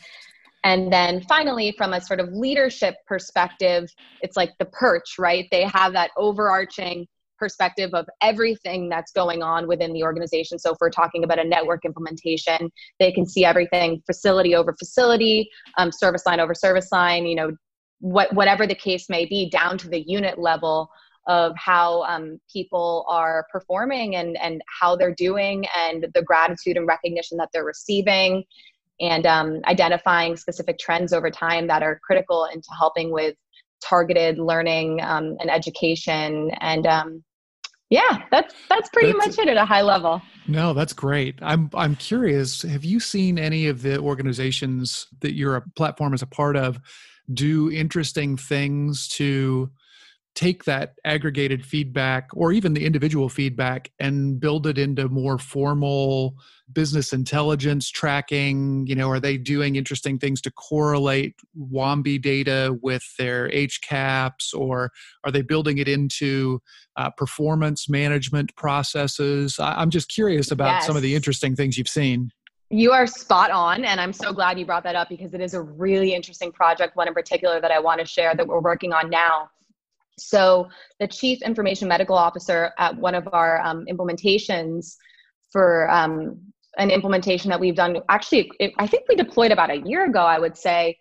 And 0.65 0.91
then 0.91 1.21
finally, 1.29 1.75
from 1.77 1.93
a 1.93 2.01
sort 2.01 2.21
of 2.21 2.33
leadership 2.33 2.95
perspective, 3.07 3.91
it's 4.23 4.37
like 4.37 4.53
the 4.59 4.67
perch, 4.67 5.19
right? 5.19 5.47
They 5.51 5.65
have 5.65 5.93
that 5.93 6.13
overarching 6.17 7.07
perspective 7.41 7.91
of 7.95 8.07
everything 8.21 8.89
that's 8.89 9.11
going 9.11 9.43
on 9.43 9.67
within 9.67 9.93
the 9.93 10.05
organization. 10.05 10.59
So 10.59 10.71
if 10.71 10.77
we're 10.81 10.91
talking 10.91 11.25
about 11.25 11.41
a 11.41 11.45
network 11.45 11.85
implementation, 11.85 12.71
they 13.01 13.11
can 13.11 13.27
see 13.27 13.45
everything 13.45 14.01
facility 14.07 14.55
over 14.55 14.77
facility, 14.79 15.51
um, 15.79 15.91
service 15.91 16.23
line 16.27 16.39
over 16.39 16.55
service 16.55 16.93
line, 16.93 17.27
you 17.27 17.35
know, 17.35 17.51
what, 17.99 18.33
whatever 18.35 18.67
the 18.67 18.75
case 18.75 19.09
may 19.09 19.27
be, 19.27 19.51
down 19.51 19.77
to 19.79 19.89
the 19.89 20.03
unit 20.07 20.39
level 20.39 20.89
of 21.27 21.53
how 21.57 22.03
um, 22.03 22.39
people 22.53 23.05
are 23.09 23.47
performing 23.53 24.17
and, 24.17 24.39
and 24.39 24.63
how 24.81 24.97
they're 24.97 25.15
doing 25.15 25.67
and 25.77 26.07
the 26.15 26.23
gratitude 26.23 26.77
and 26.77 26.87
recognition 26.87 27.37
that 27.39 27.49
they're 27.53 27.65
receiving 27.65 28.45
and 29.01 29.27
um, 29.27 29.61
identifying 29.67 30.37
specific 30.37 30.79
trends 30.79 31.13
over 31.13 31.31
time 31.31 31.67
that 31.67 31.83
are 31.83 32.01
critical 32.05 32.47
into 32.53 32.69
helping 32.79 33.11
with 33.11 33.35
targeted 33.83 34.39
learning 34.39 35.01
um, 35.03 35.37
and 35.41 35.51
education 35.51 36.51
and 36.61 36.87
um, 36.87 37.25
yeah 37.91 38.23
that's 38.31 38.55
that's 38.69 38.89
pretty 38.89 39.13
that's, 39.13 39.37
much 39.37 39.39
it 39.39 39.51
at 39.51 39.57
a 39.57 39.65
high 39.65 39.83
level. 39.83 40.23
No 40.47 40.73
that's 40.73 40.93
great. 40.93 41.39
I'm 41.43 41.71
i'm 41.75 41.97
curious 41.97 42.63
have 42.63 42.85
you 42.85 43.01
seen 43.01 43.39
any 43.39 43.67
of 43.67 43.83
the 43.83 43.99
organizations 43.99 45.07
that 45.21 45.35
your 45.35 45.61
platform 45.77 46.15
is 46.15 46.23
a 46.23 46.27
part 46.27 46.57
of 46.57 46.81
do 47.33 47.71
interesting 47.71 48.37
things 48.37 49.07
to 49.09 49.71
take 50.35 50.65
that 50.65 50.95
aggregated 51.05 51.67
feedback 51.67 52.29
or 52.35 52.53
even 52.53 52.73
the 52.73 52.87
individual 52.87 53.29
feedback 53.29 53.91
and 53.99 54.39
build 54.41 54.67
it 54.67 54.79
into 54.79 55.09
more 55.09 55.39
formal 55.39 56.37
business 56.73 57.13
intelligence 57.13 57.91
tracking. 57.91 58.87
You 58.87 58.95
know 58.95 59.11
are 59.11 59.21
they 59.21 59.37
doing 59.37 59.77
interesting 59.77 60.19
things 60.19 60.41
to 60.43 60.51
correlate 60.53 61.35
Wambi 61.59 62.21
data 62.21 62.79
with 62.81 63.03
their 63.19 63.49
HCAHPS 63.51 64.55
or 64.55 64.91
are 65.25 65.33
they 65.33 65.43
building 65.43 65.79
it 65.79 65.89
into 65.89 66.61
uh, 66.97 67.11
performance 67.11 67.89
management 67.89 68.55
processes? 68.57 69.59
I- 69.59 69.83
am 69.83 69.91
just 69.91 70.09
curious 70.09 70.51
about 70.51 70.71
yes. 70.71 70.87
some 70.87 70.97
of 70.97 71.03
the 71.03 71.15
interesting 71.15 71.57
things 71.57 71.77
you've 71.77 71.89
seen. 71.89 72.31
You 72.73 72.93
are 72.93 73.05
spot 73.05 73.51
on 73.51 73.85
and 73.85 74.01
i'm 74.01 74.13
so 74.13 74.33
glad 74.33 74.57
you 74.57 74.65
brought 74.65 74.85
that 74.85 74.95
up 74.95 75.09
because 75.09 75.35
it 75.35 75.41
is 75.41 75.55
a 75.55 75.61
really 75.61 76.15
interesting 76.15 76.53
project 76.53 76.95
one 76.95 77.09
in 77.09 77.15
particular 77.15 77.61
that 77.61 77.73
i 77.73 77.81
want 77.81 77.99
to 77.99 78.07
share 78.07 78.33
that 78.37 78.47
we're 78.47 78.61
working 78.61 78.93
on 78.93 79.11
now 79.11 79.51
so 80.21 80.69
the 80.99 81.07
chief 81.07 81.43
information 81.43 81.89
medical 81.89 82.17
officer 82.17 82.73
at 82.79 82.97
one 82.97 83.15
of 83.15 83.29
our 83.33 83.61
um, 83.61 83.85
implementations 83.91 84.97
for 85.51 85.91
um, 85.91 86.41
an 86.79 86.91
implementation 86.91 87.51
that 87.51 87.59
we've 87.59 87.75
done, 87.75 87.97
actually, 88.09 88.51
it, 88.61 88.73
I 88.79 88.87
think 88.87 89.05
we 89.09 89.17
deployed 89.17 89.53
about 89.53 89.71
a 89.71 89.81
year 89.85 90.05
ago, 90.05 90.21
I 90.21 90.39
would 90.39 90.57
say, 90.57 90.97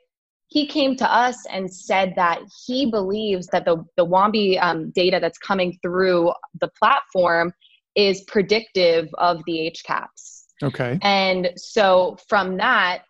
he 0.47 0.65
came 0.65 0.95
to 0.95 1.12
us 1.12 1.38
and 1.51 1.71
said 1.71 2.13
that 2.15 2.39
he 2.65 2.89
believes 2.89 3.47
that 3.47 3.65
the, 3.65 3.86
the 3.97 4.05
Wambi 4.05 4.60
um, 4.60 4.89
data 4.91 5.19
that's 5.21 5.38
coming 5.38 5.77
through 5.84 6.32
the 6.60 6.69
platform 6.69 7.53
is 7.95 8.21
predictive 8.21 9.08
of 9.19 9.41
the 9.45 9.71
HCAHPS. 9.71 10.45
Okay. 10.63 10.99
And 11.03 11.51
so 11.55 12.17
from 12.27 12.58
that, 12.58 13.03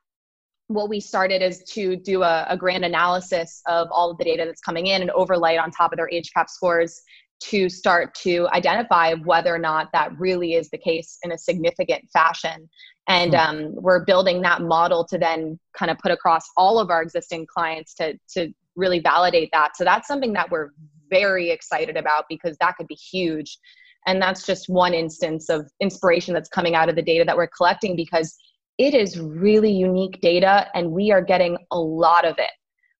what 0.69 0.88
we 0.88 0.99
started 0.99 1.41
is 1.41 1.63
to 1.63 1.95
do 1.95 2.21
a, 2.21 2.45
a, 2.47 2.55
grand 2.55 2.86
analysis 2.86 3.63
of 3.65 3.88
all 3.91 4.12
of 4.12 4.19
the 4.19 4.23
data 4.23 4.45
that's 4.45 4.62
coming 4.62 4.86
in 4.86 5.01
and 5.01 5.10
overlay 5.12 5.55
it 5.55 5.58
on 5.58 5.71
top 5.71 5.91
of 5.91 5.97
their 5.97 6.08
HCAP 6.13 6.47
scores 6.47 7.01
to 7.39 7.69
start 7.69 8.13
to 8.13 8.47
identify 8.53 9.15
whether 9.15 9.53
or 9.53 9.58
not 9.58 9.89
that 9.93 10.12
really 10.19 10.53
is 10.53 10.69
the 10.69 10.77
case 10.77 11.17
in 11.23 11.32
a 11.32 11.38
significant 11.39 12.08
fashion. 12.13 12.69
And 13.08 13.32
hmm. 13.34 13.39
um, 13.39 13.71
we're 13.73 14.05
building 14.05 14.41
that 14.43 14.62
model 14.62 15.03
to 15.05 15.17
then 15.17 15.60
kind 15.75 15.89
of 15.89 15.97
put 15.97 16.12
across 16.12 16.47
all 16.55 16.77
of 16.77 16.91
our 16.91 17.01
existing 17.01 17.47
clients 17.47 17.95
to, 17.95 18.19
to 18.36 18.53
really 18.75 18.99
validate 18.99 19.49
that. 19.53 19.75
So 19.75 19.84
that's 19.84 20.08
something 20.08 20.34
that 20.34 20.51
we're 20.51 20.69
very 21.10 21.49
excited 21.49 21.97
about 21.97 22.25
because 22.29 22.55
that 22.62 22.77
could 22.77 22.88
be 22.88 22.95
huge. 22.95 23.58
And 24.05 24.21
that's 24.21 24.45
just 24.45 24.69
one 24.69 24.93
instance 24.93 25.49
of 25.49 25.67
inspiration 25.79 26.36
that's 26.36 26.47
coming 26.47 26.75
out 26.75 26.89
of 26.89 26.95
the 26.95 27.01
data 27.01 27.25
that 27.25 27.36
we're 27.36 27.47
collecting 27.47 27.95
because 27.95 28.38
it 28.80 28.94
is 28.94 29.20
really 29.20 29.72
unique 29.72 30.20
data 30.22 30.68
and 30.74 30.89
we 30.89 31.12
are 31.12 31.22
getting 31.22 31.58
a 31.70 31.78
lot 31.78 32.26
of 32.26 32.39
it. 32.39 32.50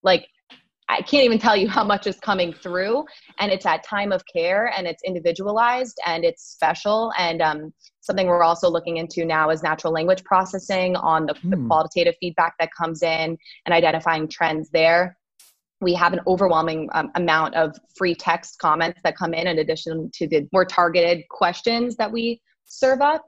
Like, 0.04 0.28
I 0.89 1.02
can't 1.02 1.24
even 1.24 1.39
tell 1.39 1.56
you 1.56 1.70
how 1.70 1.84
much 1.84 2.08
is 2.08 2.20
coming 2.20 2.52
through, 2.52 3.06
and 3.39 3.52
it's 3.52 3.65
at 3.68 3.84
time 3.84 4.12
of 4.12 4.24
care, 4.26 4.74
and 4.76 4.88
it's 4.88 5.04
individualized, 5.04 6.00
and 6.04 6.26
it's 6.26 6.44
special, 6.44 7.13
and 7.15 7.44
um, 7.44 7.74
something 8.02 8.26
we're 8.26 8.42
also 8.42 8.72
looking 8.72 8.98
into 8.98 9.24
now 9.24 9.52
is 9.52 9.62
natural 9.62 9.94
language 9.94 10.24
processing 10.24 10.96
on 10.96 11.28
the, 11.28 11.36
the 11.44 11.58
hmm. 11.58 11.68
qualitative 11.68 12.15
feedback 12.20 12.56
that 12.60 12.70
comes 12.76 13.04
in 13.04 13.38
and 13.68 13.74
identifying 13.74 14.28
trends 14.28 14.72
there. 14.72 15.15
We 15.80 15.94
have 15.94 16.12
an 16.12 16.22
overwhelming 16.26 16.89
um, 16.94 17.12
amount 17.13 17.54
of 17.54 17.78
free 17.96 18.15
text 18.15 18.58
comments 18.58 19.00
that 19.04 19.15
come 19.15 19.36
in, 19.36 19.46
in 19.46 19.60
addition 19.60 20.10
to 20.15 20.28
the 20.28 20.50
more 20.52 20.65
targeted 20.65 21.22
questions 21.30 21.98
that 21.98 22.12
we 22.12 22.42
serve 22.65 23.02
up 23.02 23.24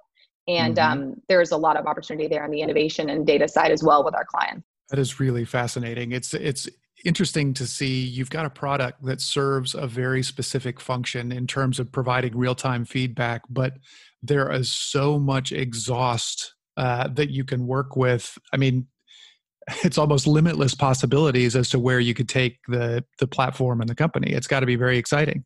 and 0.48 0.78
mm-hmm. 0.78 1.02
um, 1.02 1.22
there's 1.28 1.52
a 1.52 1.58
lot 1.58 1.78
of 1.78 1.86
opportunity 1.86 2.28
there 2.28 2.44
on 2.44 2.52
the 2.52 2.62
innovation 2.62 3.10
and 3.10 3.26
data 3.26 3.48
side 3.48 3.72
as 3.72 3.84
well 3.84 4.04
with 4.04 4.16
our 4.16 4.26
clients. 4.26 4.68
That 4.90 5.00
is 5.00 5.20
really 5.20 5.46
fascinating. 5.46 6.12
It's 6.12 6.34
it's 6.34 6.68
interesting 7.06 7.54
to 7.56 7.66
see 7.66 8.02
you've 8.02 8.30
got 8.30 8.46
a 8.46 8.50
product 8.50 9.04
that 9.04 9.22
serves 9.22 9.74
a 9.74 9.88
very 9.88 10.22
specific 10.22 10.80
function 10.80 11.32
in 11.32 11.48
terms 11.48 11.80
of 11.80 11.92
providing 11.92 12.38
real-time 12.38 12.86
feedback 12.86 13.42
but 13.50 13.74
there 14.22 14.52
is 14.52 14.72
so 14.72 15.18
much 15.18 15.52
exhaust 15.52 16.54
uh, 16.78 17.08
that 17.08 17.32
you 17.32 17.44
can 17.44 17.66
work 17.66 17.96
with. 17.96 18.38
I 18.54 18.58
mean 18.58 18.88
it's 19.84 19.98
almost 19.98 20.28
limitless 20.28 20.76
possibilities 20.76 21.56
as 21.56 21.70
to 21.70 21.80
where 21.80 22.00
you 22.00 22.14
could 22.14 22.30
take 22.30 22.60
the 22.68 23.04
the 23.20 23.28
platform 23.28 23.82
and 23.82 23.90
the 23.90 23.96
company. 23.96 24.32
It's 24.32 24.48
got 24.48 24.60
to 24.60 24.66
be 24.66 24.76
very 24.76 24.98
exciting. 24.98 25.44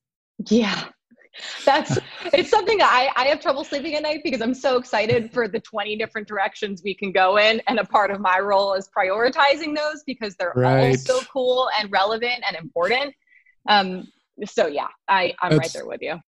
Yeah 0.49 0.85
that's 1.65 1.97
it's 2.33 2.49
something 2.49 2.81
I, 2.81 3.09
I 3.15 3.25
have 3.27 3.39
trouble 3.39 3.63
sleeping 3.63 3.95
at 3.95 4.03
night 4.03 4.21
because 4.23 4.41
I'm 4.41 4.53
so 4.53 4.77
excited 4.77 5.31
for 5.31 5.47
the 5.47 5.59
20 5.59 5.97
different 5.97 6.27
directions 6.27 6.81
we 6.83 6.93
can 6.93 7.11
go 7.11 7.37
in. 7.37 7.61
And 7.67 7.79
a 7.79 7.85
part 7.85 8.11
of 8.11 8.19
my 8.19 8.39
role 8.39 8.73
is 8.73 8.89
prioritizing 8.95 9.75
those 9.75 10.03
because 10.05 10.35
they're 10.35 10.53
right. 10.55 10.89
all 10.89 10.95
so 10.95 11.19
cool 11.31 11.69
and 11.79 11.91
relevant 11.91 12.43
and 12.47 12.55
important. 12.55 13.13
Um, 13.67 14.07
so 14.45 14.67
yeah, 14.67 14.87
I, 15.07 15.33
I'm 15.41 15.51
that's, 15.51 15.59
right 15.59 15.73
there 15.73 15.87
with 15.87 16.01
you. 16.01 16.19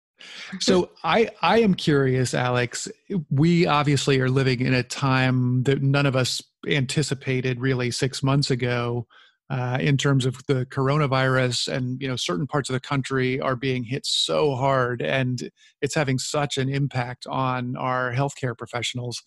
so 0.60 0.90
I 1.04 1.30
I 1.42 1.60
am 1.60 1.76
curious, 1.76 2.34
Alex. 2.34 2.88
We 3.30 3.68
obviously 3.68 4.20
are 4.20 4.30
living 4.30 4.62
in 4.62 4.74
a 4.74 4.84
time 4.84 5.64
that 5.64 5.82
none 5.82 6.06
of 6.06 6.16
us 6.16 6.42
anticipated 6.68 7.60
really 7.60 7.92
six 7.92 8.24
months 8.24 8.50
ago 8.50 9.08
uh, 9.50 9.78
in 9.80 9.98
terms 9.98 10.26
of 10.26 10.46
the 10.48 10.66
coronavirus 10.66 11.72
and 11.72 12.02
you 12.02 12.08
know 12.08 12.16
certain 12.16 12.48
parts 12.48 12.70
of 12.70 12.74
the 12.74 12.80
country 12.80 13.40
are 13.40 13.56
being 13.56 13.84
hit 13.84 14.06
so 14.06 14.56
hard 14.56 15.02
and 15.02 15.50
it's 15.82 15.96
having 15.96 16.20
such 16.20 16.58
an 16.58 16.70
impact 16.70 17.26
on 17.28 17.76
our 17.78 18.14
healthcare 18.14 18.58
professionals 18.58 19.22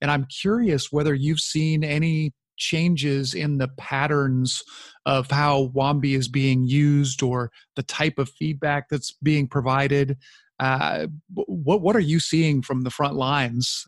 and 0.00 0.10
i'm 0.10 0.24
curious 0.24 0.90
whether 0.90 1.14
you've 1.14 1.40
seen 1.40 1.84
any 1.84 2.32
changes 2.60 3.34
in 3.34 3.58
the 3.58 3.68
patterns 3.76 4.62
of 5.06 5.28
how 5.30 5.72
Wambi 5.74 6.14
is 6.14 6.28
being 6.28 6.64
used 6.64 7.22
or 7.22 7.50
the 7.74 7.82
type 7.82 8.18
of 8.18 8.28
feedback 8.28 8.88
that's 8.88 9.12
being 9.22 9.48
provided. 9.48 10.16
Uh, 10.60 11.06
what 11.32 11.80
what 11.80 11.96
are 11.96 12.00
you 12.00 12.20
seeing 12.20 12.62
from 12.62 12.82
the 12.82 12.90
front 12.90 13.16
lines? 13.16 13.86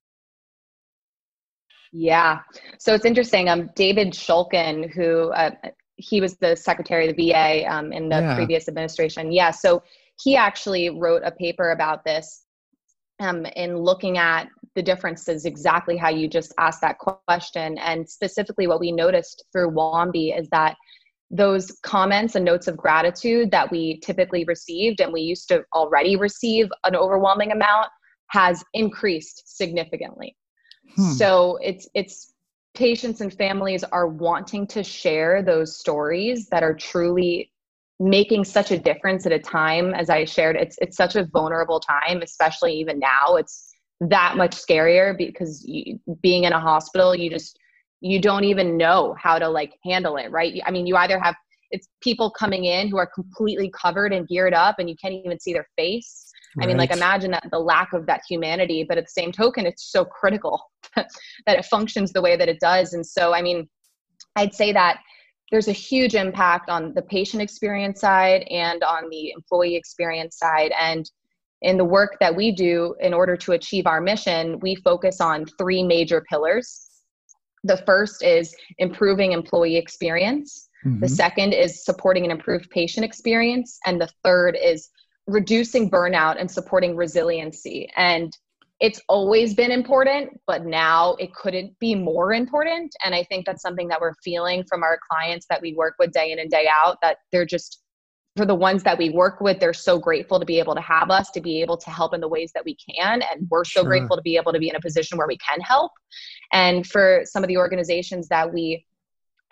Yeah, 1.93 2.41
so 2.79 2.95
it's 2.95 3.05
interesting. 3.05 3.49
Um, 3.49 3.71
David 3.75 4.13
Shulkin, 4.13 4.91
who 4.93 5.31
uh, 5.33 5.51
he 5.97 6.21
was 6.21 6.37
the 6.37 6.57
secretary 6.57 7.09
of 7.09 7.17
the 7.17 7.31
VA 7.31 7.71
um, 7.71 7.93
in 7.93 8.09
the 8.09 8.21
yeah. 8.21 8.35
previous 8.35 8.67
administration. 8.67 9.31
Yeah, 9.31 9.51
so 9.51 9.83
he 10.23 10.37
actually 10.37 10.91
wrote 10.91 11.23
a 11.25 11.31
paper 11.31 11.73
about 11.73 12.05
this 12.05 12.45
um, 13.21 13.47
in 13.57 13.77
looking 13.77 14.19
at 14.19 14.49
the 14.75 14.83
differences, 14.83 15.45
exactly 15.45 15.97
how 15.97 16.09
you 16.09 16.29
just 16.29 16.55
asked 16.59 16.81
that 16.81 16.99
question. 16.99 17.77
And 17.79 18.09
specifically, 18.09 18.67
what 18.67 18.81
we 18.81 18.91
noticed 18.91 19.45
through 19.53 19.71
Wambi 19.73 20.39
is 20.39 20.49
that 20.49 20.77
those 21.31 21.79
comments 21.83 22.35
and 22.35 22.45
notes 22.45 22.69
of 22.69 22.77
gratitude 22.77 23.51
that 23.51 23.71
we 23.71 24.01
typically 24.01 24.45
received 24.45 25.01
and 25.01 25.13
we 25.13 25.23
used 25.23 25.49
to 25.49 25.65
already 25.75 26.17
receive 26.17 26.69
an 26.85 26.95
overwhelming 26.95 27.53
amount 27.53 27.89
has 28.29 28.63
increased 28.75 29.43
significantly. 29.47 30.37
Hmm. 30.97 31.13
So 31.13 31.59
it's 31.63 31.89
it's 31.95 32.33
patients 32.75 33.21
and 33.21 33.33
families 33.33 33.85
are 33.85 34.09
wanting 34.09 34.67
to 34.67 34.83
share 34.83 35.43
those 35.43 35.77
stories 35.79 36.49
that 36.49 36.63
are 36.63 36.75
truly 36.75 37.51
making 38.01 38.45
such 38.45 38.71
a 38.71 38.79
difference 38.79 39.27
at 39.27 39.33
a 39.33 39.39
time 39.39 39.95
as 39.95 40.11
I 40.11 40.25
shared 40.25 40.57
it's 40.57 40.77
it's 40.81 40.97
such 40.97 41.15
a 41.15 41.25
vulnerable 41.25 41.79
time 41.79 42.23
especially 42.23 42.75
even 42.75 42.99
now 42.99 43.37
it's 43.37 43.73
that 44.01 44.37
much 44.37 44.57
scarier 44.57 45.17
because 45.17 45.65
you, 45.65 46.01
being 46.21 46.45
in 46.45 46.53
a 46.53 46.59
hospital 46.59 47.15
you 47.15 47.31
just 47.31 47.59
you 48.01 48.21
don't 48.21 48.43
even 48.45 48.77
know 48.77 49.15
how 49.17 49.39
to 49.39 49.49
like 49.49 49.75
handle 49.85 50.17
it 50.17 50.31
right 50.33 50.61
i 50.67 50.71
mean 50.73 50.87
you 50.87 50.97
either 50.97 51.21
have 51.21 51.37
it's 51.71 51.89
people 52.01 52.31
coming 52.31 52.65
in 52.65 52.89
who 52.89 52.99
are 52.99 53.07
completely 53.07 53.71
covered 53.71 54.13
and 54.13 54.27
geared 54.27 54.55
up 54.55 54.81
and 54.81 54.91
you 54.91 54.97
can't 55.01 55.15
even 55.15 55.39
see 55.39 55.53
their 55.53 55.69
face 55.77 56.32
right. 56.57 56.65
i 56.65 56.67
mean 56.67 56.77
like 56.77 56.93
imagine 56.93 57.31
that 57.31 57.47
the 57.51 57.59
lack 57.59 57.93
of 57.93 58.07
that 58.07 58.23
humanity 58.29 58.85
but 58.89 58.99
at 58.99 59.05
the 59.05 59.11
same 59.11 59.33
token 59.33 59.67
it's 59.67 59.91
so 59.91 60.05
critical 60.05 60.71
that 60.97 61.09
it 61.47 61.65
functions 61.65 62.13
the 62.13 62.23
way 62.23 62.37
that 62.37 62.49
it 62.49 62.61
does 62.61 62.93
and 62.95 63.05
so 63.05 63.35
i 63.35 63.43
mean 63.43 63.69
i'd 64.37 64.55
say 64.55 64.73
that 64.73 65.01
there's 65.51 65.69
a 65.69 65.73
huge 65.73 66.15
impact 66.15 66.71
on 66.71 66.95
the 66.95 67.03
patient 67.03 67.43
experience 67.43 68.01
side 68.01 68.43
and 68.51 68.83
on 68.83 69.11
the 69.11 69.31
employee 69.33 69.77
experience 69.77 70.39
side 70.39 70.73
and 70.79 71.11
in 71.63 71.77
the 71.77 71.85
work 71.85 72.17
that 72.21 72.35
we 72.35 72.53
do 72.53 72.95
in 73.01 73.15
order 73.15 73.37
to 73.37 73.53
achieve 73.53 73.87
our 73.87 74.01
mission, 74.01 74.59
we 74.61 74.75
focus 74.75 75.21
on 75.21 75.47
three 75.59 75.83
major 75.83 76.25
pillars. 76.29 76.89
The 77.65 77.77
first 77.87 78.23
is 78.25 78.55
improving 78.79 79.33
employee 79.33 79.77
experience. 79.77 80.69
Mm-hmm. 80.85 81.01
The 81.01 81.09
second 81.09 81.53
is 81.53 81.85
supporting 81.85 82.25
an 82.25 82.33
improved 82.33 82.69
patient 82.71 83.05
experience. 83.05 83.79
And 83.87 84.01
the 84.01 84.09
third 84.25 84.59
is 84.61 84.89
reducing 85.27 85.91
burnout 85.91 86.41
and 86.41 86.51
supporting 86.51 86.97
resiliency. 86.97 87.91
And 87.97 88.37
it's 88.81 89.01
always 89.09 89.55
been 89.55 89.71
important, 89.71 90.41
but 90.47 90.67
now 90.67 91.15
it 91.15 91.33
couldn't 91.35 91.79
be 91.79 91.95
more 91.95 92.33
important. 92.33 92.93
And 93.05 93.15
I 93.15 93.23
think 93.25 93.47
that's 93.47 93.63
something 93.63 93.87
that 93.89 94.01
we're 94.01 94.15
feeling 94.25 94.65
from 94.65 94.83
our 94.83 94.99
clients 95.09 95.47
that 95.51 95.63
we 95.63 95.75
work 95.75 95.95
with 96.01 96.13
day 96.13 96.33
in 96.33 96.41
and 96.41 96.51
day 96.51 96.67
out 96.69 96.99
that 97.01 97.19
they're 97.31 97.47
just 97.47 97.83
for 98.37 98.47
the 98.47 98.55
ones 98.55 98.83
that 98.83 98.97
we 98.97 99.11
work 99.11 99.41
with, 99.41 99.61
they're 99.61 99.75
so 99.75 99.99
grateful 99.99 100.41
to 100.41 100.47
be 100.47 100.59
able 100.59 100.75
to 100.75 100.81
have 100.81 101.11
us, 101.11 101.31
to 101.33 101.41
be 101.41 101.61
able 101.61 101.77
to 101.77 101.91
help 101.91 102.15
in 102.15 102.21
the 102.21 102.29
ways 102.29 102.51
that 102.55 102.65
we 102.65 102.77
can. 102.77 103.23
And 103.23 103.47
we're 103.51 103.65
so 103.65 103.83
sure. 103.83 103.89
grateful 103.91 104.17
to 104.17 104.23
be 104.23 104.37
able 104.37 104.53
to 104.53 104.59
be 104.59 104.71
in 104.71 104.77
a 104.77 104.81
position 104.81 105.19
where 105.19 105.27
we 105.27 105.37
can 105.37 105.61
help. 105.61 105.93
And 106.53 106.87
for 106.87 107.23
some 107.25 107.45
of 107.45 107.49
the 107.49 107.59
organizations 107.59 108.29
that 108.29 108.53
we 108.53 108.87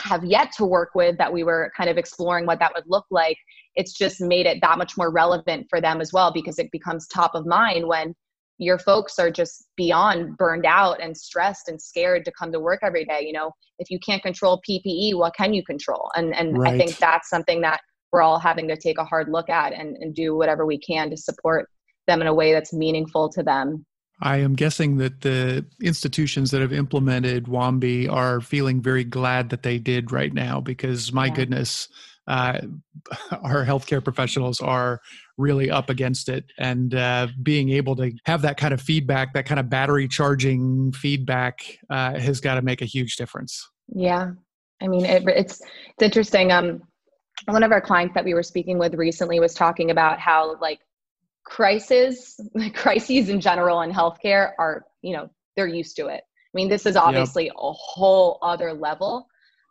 have 0.00 0.24
yet 0.24 0.52
to 0.52 0.64
work 0.64 0.94
with, 0.94 1.18
that 1.18 1.30
we 1.30 1.44
were 1.44 1.70
kind 1.76 1.90
of 1.90 1.98
exploring 1.98 2.46
what 2.46 2.58
that 2.60 2.72
would 2.74 2.84
look 2.86 3.04
like, 3.10 3.36
it's 3.80 3.92
just 3.92 4.20
made 4.20 4.46
it 4.46 4.58
that 4.60 4.78
much 4.78 4.96
more 4.96 5.10
relevant 5.10 5.66
for 5.68 5.80
them 5.80 6.00
as 6.00 6.12
well 6.12 6.32
because 6.32 6.58
it 6.58 6.70
becomes 6.70 7.06
top 7.06 7.34
of 7.34 7.46
mind 7.46 7.86
when 7.86 8.14
your 8.58 8.78
folks 8.78 9.18
are 9.18 9.30
just 9.30 9.66
beyond 9.76 10.36
burned 10.36 10.66
out 10.66 11.00
and 11.00 11.16
stressed 11.16 11.68
and 11.68 11.80
scared 11.80 12.24
to 12.24 12.32
come 12.38 12.52
to 12.52 12.60
work 12.60 12.80
every 12.82 13.04
day 13.04 13.20
you 13.26 13.32
know 13.32 13.50
if 13.78 13.90
you 13.90 13.98
can't 13.98 14.22
control 14.22 14.60
ppe 14.68 15.16
what 15.16 15.34
can 15.34 15.54
you 15.54 15.64
control 15.64 16.10
and 16.14 16.34
and 16.36 16.58
right. 16.58 16.74
i 16.74 16.78
think 16.78 16.96
that's 16.98 17.28
something 17.30 17.60
that 17.60 17.80
we're 18.12 18.22
all 18.22 18.38
having 18.38 18.68
to 18.68 18.76
take 18.76 18.98
a 18.98 19.04
hard 19.04 19.28
look 19.28 19.48
at 19.48 19.72
and, 19.72 19.96
and 19.96 20.14
do 20.14 20.36
whatever 20.36 20.66
we 20.66 20.78
can 20.78 21.10
to 21.10 21.16
support 21.16 21.68
them 22.06 22.20
in 22.20 22.26
a 22.26 22.34
way 22.34 22.52
that's 22.52 22.72
meaningful 22.72 23.28
to 23.30 23.42
them. 23.42 23.84
I 24.22 24.38
am 24.38 24.54
guessing 24.54 24.98
that 24.98 25.22
the 25.22 25.64
institutions 25.82 26.50
that 26.50 26.60
have 26.60 26.74
implemented 26.74 27.46
Wambi 27.46 28.10
are 28.10 28.40
feeling 28.40 28.82
very 28.82 29.04
glad 29.04 29.48
that 29.48 29.62
they 29.62 29.78
did 29.78 30.12
right 30.12 30.32
now 30.32 30.60
because 30.60 31.10
my 31.12 31.26
yeah. 31.26 31.34
goodness, 31.34 31.88
uh, 32.30 32.60
our 33.42 33.64
healthcare 33.64 34.02
professionals 34.02 34.60
are 34.60 35.00
really 35.36 35.70
up 35.70 35.90
against 35.90 36.28
it. 36.28 36.44
And 36.58 36.94
uh, 36.94 37.26
being 37.42 37.70
able 37.70 37.96
to 37.96 38.12
have 38.24 38.42
that 38.42 38.56
kind 38.56 38.72
of 38.72 38.80
feedback, 38.80 39.34
that 39.34 39.46
kind 39.46 39.58
of 39.58 39.68
battery 39.68 40.06
charging 40.06 40.92
feedback, 40.92 41.78
uh, 41.90 42.18
has 42.18 42.40
got 42.40 42.54
to 42.54 42.62
make 42.62 42.82
a 42.82 42.86
huge 42.86 43.16
difference. 43.16 43.68
Yeah. 43.88 44.32
I 44.80 44.86
mean, 44.86 45.04
it, 45.04 45.24
it's, 45.26 45.60
it's 45.60 46.02
interesting. 46.02 46.52
Um, 46.52 46.82
one 47.46 47.62
of 47.62 47.72
our 47.72 47.80
clients 47.80 48.14
that 48.14 48.24
we 48.24 48.34
were 48.34 48.42
speaking 48.42 48.78
with 48.78 48.94
recently 48.94 49.40
was 49.40 49.54
talking 49.54 49.90
about 49.90 50.20
how 50.20 50.56
like 50.60 50.80
crises 51.44 52.38
crises 52.74 53.28
in 53.28 53.40
general 53.40 53.80
in 53.80 53.90
healthcare 53.90 54.52
are 54.58 54.84
you 55.00 55.16
know 55.16 55.28
they're 55.56 55.66
used 55.66 55.96
to 55.96 56.06
it 56.06 56.22
i 56.22 56.52
mean 56.52 56.68
this 56.68 56.84
is 56.84 56.96
obviously 56.96 57.46
yep. 57.46 57.54
a 57.58 57.72
whole 57.72 58.38
other 58.42 58.74
level 58.74 59.26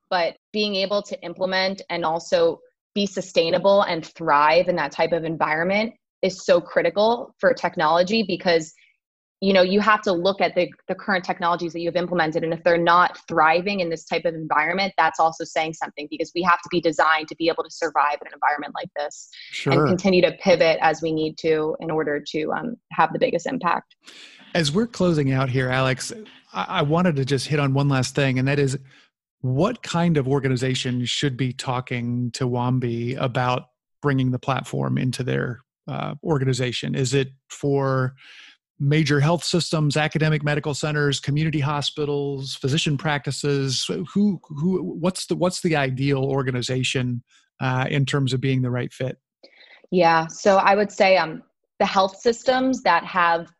but 0.10 0.36
being 0.54 0.76
able 0.76 1.02
to 1.04 1.22
implement 1.22 1.82
and 1.90 2.04
also 2.04 2.60
be 2.96 3.06
sustainable 3.06 3.84
and 3.84 4.06
thrive 4.06 4.68
in 4.68 4.76
that 4.76 4.92
type 4.92 5.12
of 5.12 5.24
environment 5.24 5.94
is 6.22 6.46
so 6.46 6.60
critical 6.60 7.34
for 7.40 7.54
technology 7.54 8.24
because 8.24 8.74
you 9.42 9.54
know 9.54 9.62
you 9.62 9.80
have 9.80 10.02
to 10.02 10.12
look 10.12 10.42
at 10.42 10.54
the, 10.56 10.70
the 10.88 10.96
current 10.96 11.24
technologies 11.24 11.72
that 11.74 11.80
you've 11.80 11.96
implemented 11.96 12.44
and 12.44 12.54
if 12.54 12.62
they're 12.64 12.78
not 12.78 13.18
thriving 13.28 13.80
in 13.80 13.90
this 13.90 14.04
type 14.04 14.26
of 14.26 14.34
environment 14.34 14.94
that's 14.98 15.20
also 15.20 15.44
saying 15.44 15.74
something 15.74 16.08
because 16.10 16.32
we 16.36 16.42
have 16.42 16.62
to 16.62 16.70
be 16.70 16.82
designed 16.82 17.28
to 17.28 17.36
be 17.36 17.48
able 17.48 17.64
to 17.64 17.72
survive 17.72 18.18
in 18.22 18.28
an 18.28 18.34
environment 18.34 18.74
like 18.76 18.90
this 18.98 19.30
sure. 19.52 19.74
and 19.74 19.88
continue 19.88 20.22
to 20.22 20.32
pivot 20.44 20.78
as 20.82 21.02
we 21.02 21.12
need 21.12 21.38
to 21.38 21.76
in 21.80 21.90
order 21.90 22.20
to 22.20 22.52
um, 22.52 22.76
have 22.92 23.14
the 23.14 23.20
biggest 23.20 23.46
impact 23.46 23.96
as 24.54 24.72
we're 24.72 24.88
closing 24.88 25.32
out 25.32 25.50
here 25.50 25.70
alex 25.70 26.12
I-, 26.52 26.66
I 26.80 26.82
wanted 26.82 27.16
to 27.18 27.26
just 27.26 27.48
hit 27.48 27.60
on 27.60 27.74
one 27.74 27.88
last 27.88 28.16
thing 28.16 28.40
and 28.40 28.48
that 28.48 28.60
is 28.60 28.78
what 29.42 29.82
kind 29.84 30.18
of 30.18 30.28
organization 30.28 31.06
should 31.06 31.38
be 31.38 31.54
talking 31.54 32.32
to 32.32 32.46
wambi 32.46 33.16
about 33.16 33.70
bringing 34.02 34.32
the 34.32 34.40
platform 34.40 34.98
into 34.98 35.24
their 35.24 35.62
uh, 35.88 36.16
organization 36.24 36.96
is 36.96 37.14
it 37.14 37.30
for 37.50 38.14
major 38.80 39.20
health 39.20 39.44
systems, 39.44 39.98
academic 39.98 40.44
medical 40.44 40.74
centers, 40.74 41.20
community 41.20 41.60
hospitals, 41.60 42.56
physician 42.56 42.98
practices? 42.98 43.86
Who 44.14 44.40
who 44.44 44.82
what's 44.82 45.26
the 45.26 45.36
what's 45.36 45.62
the 45.62 45.76
ideal 45.76 46.24
organization 46.24 47.24
uh, 47.60 47.86
in 47.90 48.06
terms 48.06 48.34
of 48.34 48.42
being 48.42 48.62
the 48.62 48.72
right 48.72 48.94
fit? 48.94 49.18
Yeah, 49.92 50.28
so 50.28 50.58
I 50.58 50.76
would 50.76 50.92
say 50.92 51.18
um, 51.18 51.44
the 51.80 51.86
health 51.86 52.18
systems 52.18 52.84
that 52.84 53.04
have 53.06 53.52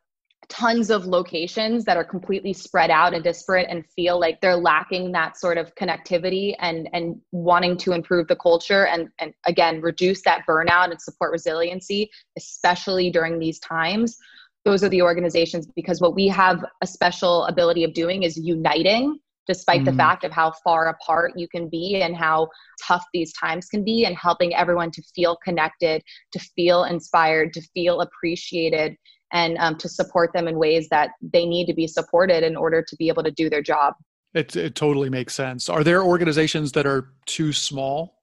tons 0.50 0.90
of 0.90 1.06
locations 1.06 1.84
that 1.84 1.96
are 1.96 2.04
completely 2.04 2.52
spread 2.52 2.90
out 2.90 3.14
and 3.14 3.22
disparate 3.22 3.68
and 3.70 3.86
feel 3.94 4.18
like 4.18 4.40
they're 4.40 4.56
lacking 4.56 5.12
that 5.12 5.38
sort 5.38 5.56
of 5.56 5.72
connectivity 5.76 6.54
and 6.58 6.88
and 6.92 7.18
wanting 7.30 7.76
to 7.76 7.92
improve 7.92 8.26
the 8.26 8.36
culture 8.36 8.86
and 8.86 9.08
and 9.20 9.32
again 9.46 9.80
reduce 9.80 10.22
that 10.22 10.42
burnout 10.48 10.90
and 10.90 11.00
support 11.00 11.30
resiliency 11.30 12.10
especially 12.36 13.10
during 13.10 13.38
these 13.38 13.60
times 13.60 14.18
those 14.64 14.84
are 14.84 14.88
the 14.90 15.00
organizations 15.00 15.66
because 15.74 16.00
what 16.00 16.14
we 16.14 16.26
have 16.26 16.62
a 16.82 16.86
special 16.86 17.44
ability 17.44 17.84
of 17.84 17.94
doing 17.94 18.24
is 18.24 18.36
uniting 18.36 19.18
despite 19.46 19.82
mm. 19.82 19.86
the 19.86 19.92
fact 19.92 20.24
of 20.24 20.32
how 20.32 20.52
far 20.64 20.88
apart 20.88 21.32
you 21.36 21.48
can 21.48 21.68
be 21.68 22.02
and 22.02 22.16
how 22.16 22.48
tough 22.82 23.04
these 23.14 23.32
times 23.32 23.66
can 23.66 23.84
be 23.84 24.04
and 24.04 24.16
helping 24.16 24.54
everyone 24.54 24.90
to 24.90 25.02
feel 25.14 25.38
connected 25.44 26.02
to 26.32 26.40
feel 26.56 26.84
inspired 26.84 27.52
to 27.52 27.62
feel 27.72 28.00
appreciated 28.00 28.96
and 29.32 29.56
um, 29.58 29.76
to 29.76 29.88
support 29.88 30.32
them 30.32 30.48
in 30.48 30.56
ways 30.56 30.88
that 30.88 31.10
they 31.20 31.46
need 31.46 31.66
to 31.66 31.74
be 31.74 31.86
supported 31.86 32.42
in 32.42 32.56
order 32.56 32.82
to 32.82 32.96
be 32.96 33.08
able 33.08 33.22
to 33.22 33.30
do 33.30 33.48
their 33.50 33.62
job 33.62 33.94
it, 34.34 34.54
it 34.56 34.74
totally 34.74 35.10
makes 35.10 35.34
sense 35.34 35.68
are 35.68 35.84
there 35.84 36.02
organizations 36.02 36.72
that 36.72 36.86
are 36.86 37.10
too 37.26 37.52
small 37.52 38.22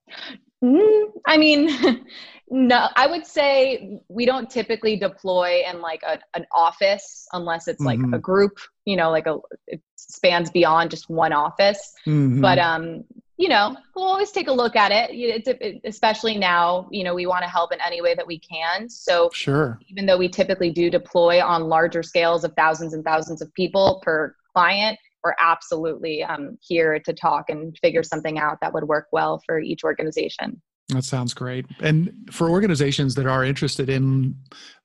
mm, 0.64 1.04
i 1.26 1.38
mean 1.38 2.06
No, 2.50 2.88
I 2.96 3.08
would 3.08 3.26
say 3.26 4.00
we 4.08 4.26
don't 4.26 4.50
typically 4.50 4.96
deploy 4.96 5.64
in 5.70 5.82
like 5.82 6.02
a, 6.04 6.20
an 6.34 6.46
office 6.54 7.28
unless 7.34 7.68
it's 7.68 7.82
like 7.82 8.00
mm-hmm. 8.00 8.14
a 8.14 8.20
group, 8.20 8.58
you 8.86 8.96
know, 8.96 9.12
like 9.12 9.28
a 9.28 9.38
it 9.68 9.82
spans 9.98 10.50
beyond 10.50 10.92
just 10.92 11.10
one 11.10 11.34
office. 11.34 11.94
Mm-hmm. 12.06 12.40
But 12.40 12.58
um 12.58 13.04
you 13.38 13.50
know, 13.50 13.78
we'll 13.96 14.06
always 14.06 14.32
take 14.32 14.48
a 14.48 14.52
look 14.52 14.76
at 14.76 14.92
it. 14.92 15.12
It's 15.14 15.80
especially 15.86 16.38
now, 16.38 16.88
you 16.92 17.04
know, 17.04 17.14
we 17.14 17.28
want 17.28 17.44
to 17.44 17.50
help 17.50 17.72
in 17.72 17.80
any 17.82 18.02
way 18.02 18.16
that 18.16 18.26
we 18.26 18.40
can. 18.40 18.90
So, 18.90 19.30
sure. 19.32 19.80
Even 19.88 20.08
though 20.08 20.18
we 20.18 20.28
typically 20.28 20.72
do 20.72 20.90
deploy 20.90 21.44
on 21.44 21.64
larger 21.64 22.02
scales 22.02 22.44
of 22.44 22.54
thousands 22.54 22.94
and 22.94 23.06
thousands 23.06 23.42
of 23.42 23.54
people 23.54 24.02
per 24.04 24.36
client, 24.54 24.98
we're 25.24 25.36
absolutely 25.40 26.24
um, 26.24 26.58
here 26.62 27.00
to 27.00 27.14
talk 27.14 27.50
and 27.50 27.78
figure 27.80 28.04
something 28.04 28.40
out 28.40 28.58
that 28.62 28.74
would 28.74 28.86
work 28.86 29.08
well 29.12 29.42
for 29.46 29.60
each 29.60 29.84
organization. 29.84 30.60
That 30.90 31.04
sounds 31.04 31.34
great. 31.34 31.66
And 31.82 32.30
for 32.32 32.50
organizations 32.50 33.16
that 33.16 33.28
are 33.28 33.44
interested 33.44 33.90
in 33.90 34.36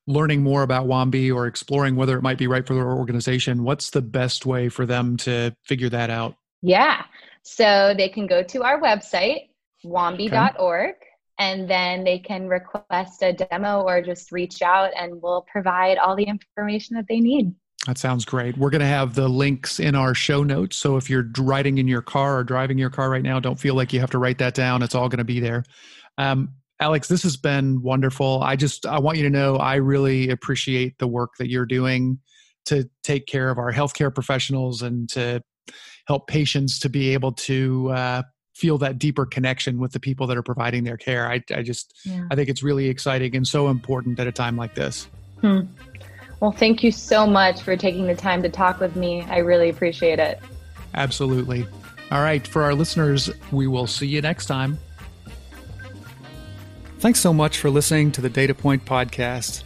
learning 0.07 0.43
more 0.43 0.63
about 0.63 0.87
Wambi 0.87 1.33
or 1.33 1.47
exploring 1.47 1.95
whether 1.95 2.19
it 2.19 2.23
might 2.23 2.39
be 2.39 2.49
right 2.49 2.67
for 2.67 2.75
their 2.75 2.91
organization, 2.91 3.63
what's 3.63 3.91
the 3.91 4.03
best 4.03 4.45
way 4.45 4.69
for 4.69 4.85
them 4.85 5.17
to 5.19 5.55
figure 5.63 5.89
that 5.91 6.11
out? 6.11 6.35
Yeah. 6.61 7.05
So 7.43 7.95
they 7.97 8.09
can 8.09 8.27
go 8.27 8.43
to 8.43 8.63
our 8.63 8.81
website, 8.81 9.49
wambi.org, 9.85 10.91
okay. 10.91 10.97
and 11.39 11.69
then 11.69 12.05
they 12.05 12.19
can 12.19 12.49
request 12.49 13.23
a 13.23 13.33
demo 13.33 13.83
or 13.83 14.01
just 14.01 14.33
reach 14.33 14.63
out 14.63 14.91
and 14.97 15.21
we'll 15.21 15.45
provide 15.51 15.99
all 15.99 16.15
the 16.15 16.25
information 16.25 16.97
that 16.97 17.07
they 17.09 17.21
need. 17.21 17.55
That 17.87 17.99
sounds 17.99 18.25
great. 18.25 18.57
We're 18.57 18.71
going 18.71 18.81
to 18.81 18.87
have 18.87 19.15
the 19.15 19.29
links 19.29 19.81
in 19.81 19.97
our 19.97 20.15
show 20.15 20.45
notes. 20.45 20.77
So 20.77 20.97
if 20.97 21.11
you're 21.11 21.29
riding 21.39 21.79
in 21.79 21.89
your 21.89 22.03
car 22.03 22.39
or 22.39 22.45
driving 22.45 22.79
your 22.79 22.91
car 22.91 23.11
right 23.11 23.23
now, 23.23 23.41
don't 23.41 23.59
feel 23.59 23.75
like 23.75 23.93
you 23.93 23.99
have 23.99 24.11
to 24.11 24.19
write 24.19 24.39
that 24.39 24.55
down. 24.55 24.83
It's 24.83 24.95
all 24.95 25.09
going 25.09 25.19
to 25.19 25.25
be 25.25 25.41
there. 25.41 25.65
Um, 26.17 26.51
Alex, 26.79 27.09
this 27.09 27.23
has 27.25 27.37
been 27.37 27.83
wonderful. 27.83 28.43
I 28.43 28.55
just 28.55 28.87
I 28.87 28.99
want 28.99 29.17
you 29.17 29.25
to 29.25 29.31
know 29.31 29.57
I 29.57 29.77
really 29.77 30.31
appreciate 30.31 30.99
the 30.99 31.09
work 31.09 31.31
that 31.39 31.49
you're 31.49 31.67
doing 31.67 32.19
to 32.67 32.89
take 33.03 33.27
care 33.27 33.51
of 33.51 33.59
our 33.59 33.73
healthcare 33.73 34.15
professionals 34.15 34.83
and 34.83 35.09
to 35.11 35.43
help 36.07 36.27
patients 36.27 36.79
to 36.81 36.89
be 36.89 37.13
able 37.13 37.33
to 37.33 37.91
uh, 37.91 38.23
feel 38.55 38.79
that 38.79 38.99
deeper 38.99 39.25
connection 39.25 39.79
with 39.79 39.93
the 39.93 40.01
people 40.01 40.27
that 40.27 40.37
are 40.37 40.43
providing 40.43 40.85
their 40.85 40.97
care. 40.97 41.31
I, 41.31 41.43
I 41.55 41.63
just 41.63 41.95
yeah. 42.05 42.27
I 42.31 42.35
think 42.35 42.49
it's 42.49 42.63
really 42.63 42.89
exciting 42.89 43.35
and 43.37 43.47
so 43.47 43.69
important 43.69 44.19
at 44.21 44.27
a 44.27 44.33
time 44.33 44.57
like 44.57 44.75
this. 44.75 45.09
Hmm. 45.41 45.61
Well, 46.41 46.53
thank 46.53 46.83
you 46.83 46.91
so 46.91 47.27
much 47.27 47.63
for 47.63 47.77
taking 47.77 48.07
the 48.07 48.17
time 48.17 48.43
to 48.43 48.49
talk 48.49 48.81
with 48.81 48.97
me. 48.97 49.23
I 49.23 49.39
really 49.39 49.69
appreciate 49.69 50.19
it. 50.19 50.41
Absolutely. 50.95 51.67
All 52.11 52.21
right, 52.21 52.47
for 52.47 52.63
our 52.63 52.75
listeners, 52.75 53.31
we 53.53 53.67
will 53.67 53.87
see 53.87 54.07
you 54.07 54.21
next 54.21 54.47
time. 54.47 54.79
Thanks 56.99 57.21
so 57.21 57.33
much 57.33 57.59
for 57.59 57.71
listening 57.71 58.13
to 58.13 58.21
the 58.21 58.29
Data 58.29 58.55
Point 58.55 58.85
podcast. 58.85 59.63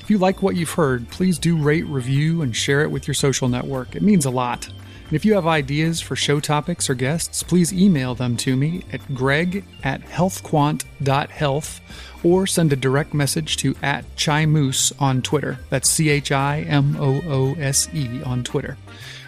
If 0.00 0.10
you 0.10 0.18
like 0.18 0.42
what 0.42 0.54
you've 0.54 0.70
heard, 0.70 1.08
please 1.08 1.38
do 1.38 1.56
rate, 1.56 1.86
review, 1.86 2.42
and 2.42 2.54
share 2.54 2.82
it 2.82 2.90
with 2.90 3.06
your 3.06 3.14
social 3.14 3.48
network. 3.48 3.96
It 3.96 4.02
means 4.02 4.26
a 4.26 4.30
lot. 4.30 4.68
And 5.08 5.16
if 5.16 5.24
you 5.24 5.34
have 5.34 5.46
ideas 5.46 6.02
for 6.02 6.16
show 6.16 6.38
topics 6.38 6.90
or 6.90 6.94
guests, 6.94 7.42
please 7.42 7.72
email 7.72 8.14
them 8.14 8.36
to 8.38 8.56
me 8.56 8.84
at 8.92 9.14
greg 9.14 9.64
at 9.82 10.02
healthquant.health 10.02 11.80
or 12.22 12.46
send 12.46 12.72
a 12.74 12.76
direct 12.76 13.14
message 13.14 13.56
to 13.58 13.74
at 13.82 14.04
Chimoose 14.16 14.92
on 15.00 15.22
Twitter. 15.22 15.60
That's 15.70 15.88
C 15.88 16.10
H 16.10 16.30
I 16.30 16.60
M 16.60 16.96
O 17.00 17.22
O 17.26 17.54
S 17.54 17.88
E 17.94 18.22
on 18.22 18.44
Twitter. 18.44 18.76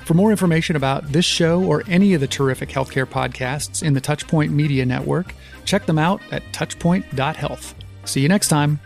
For 0.05 0.13
more 0.13 0.31
information 0.31 0.77
about 0.77 1.13
this 1.13 1.25
show 1.25 1.65
or 1.65 1.83
any 1.89 2.13
of 2.13 2.21
the 2.21 2.27
terrific 2.27 2.69
healthcare 2.69 3.07
podcasts 3.07 3.83
in 3.83 3.95
the 3.95 4.01
Touchpoint 4.01 4.51
Media 4.51 4.85
Network, 4.85 5.35
check 5.65 5.87
them 5.87 5.99
out 5.99 6.21
at 6.31 6.43
touchpoint.health. 6.53 7.75
See 8.05 8.21
you 8.21 8.29
next 8.29 8.49
time. 8.49 8.81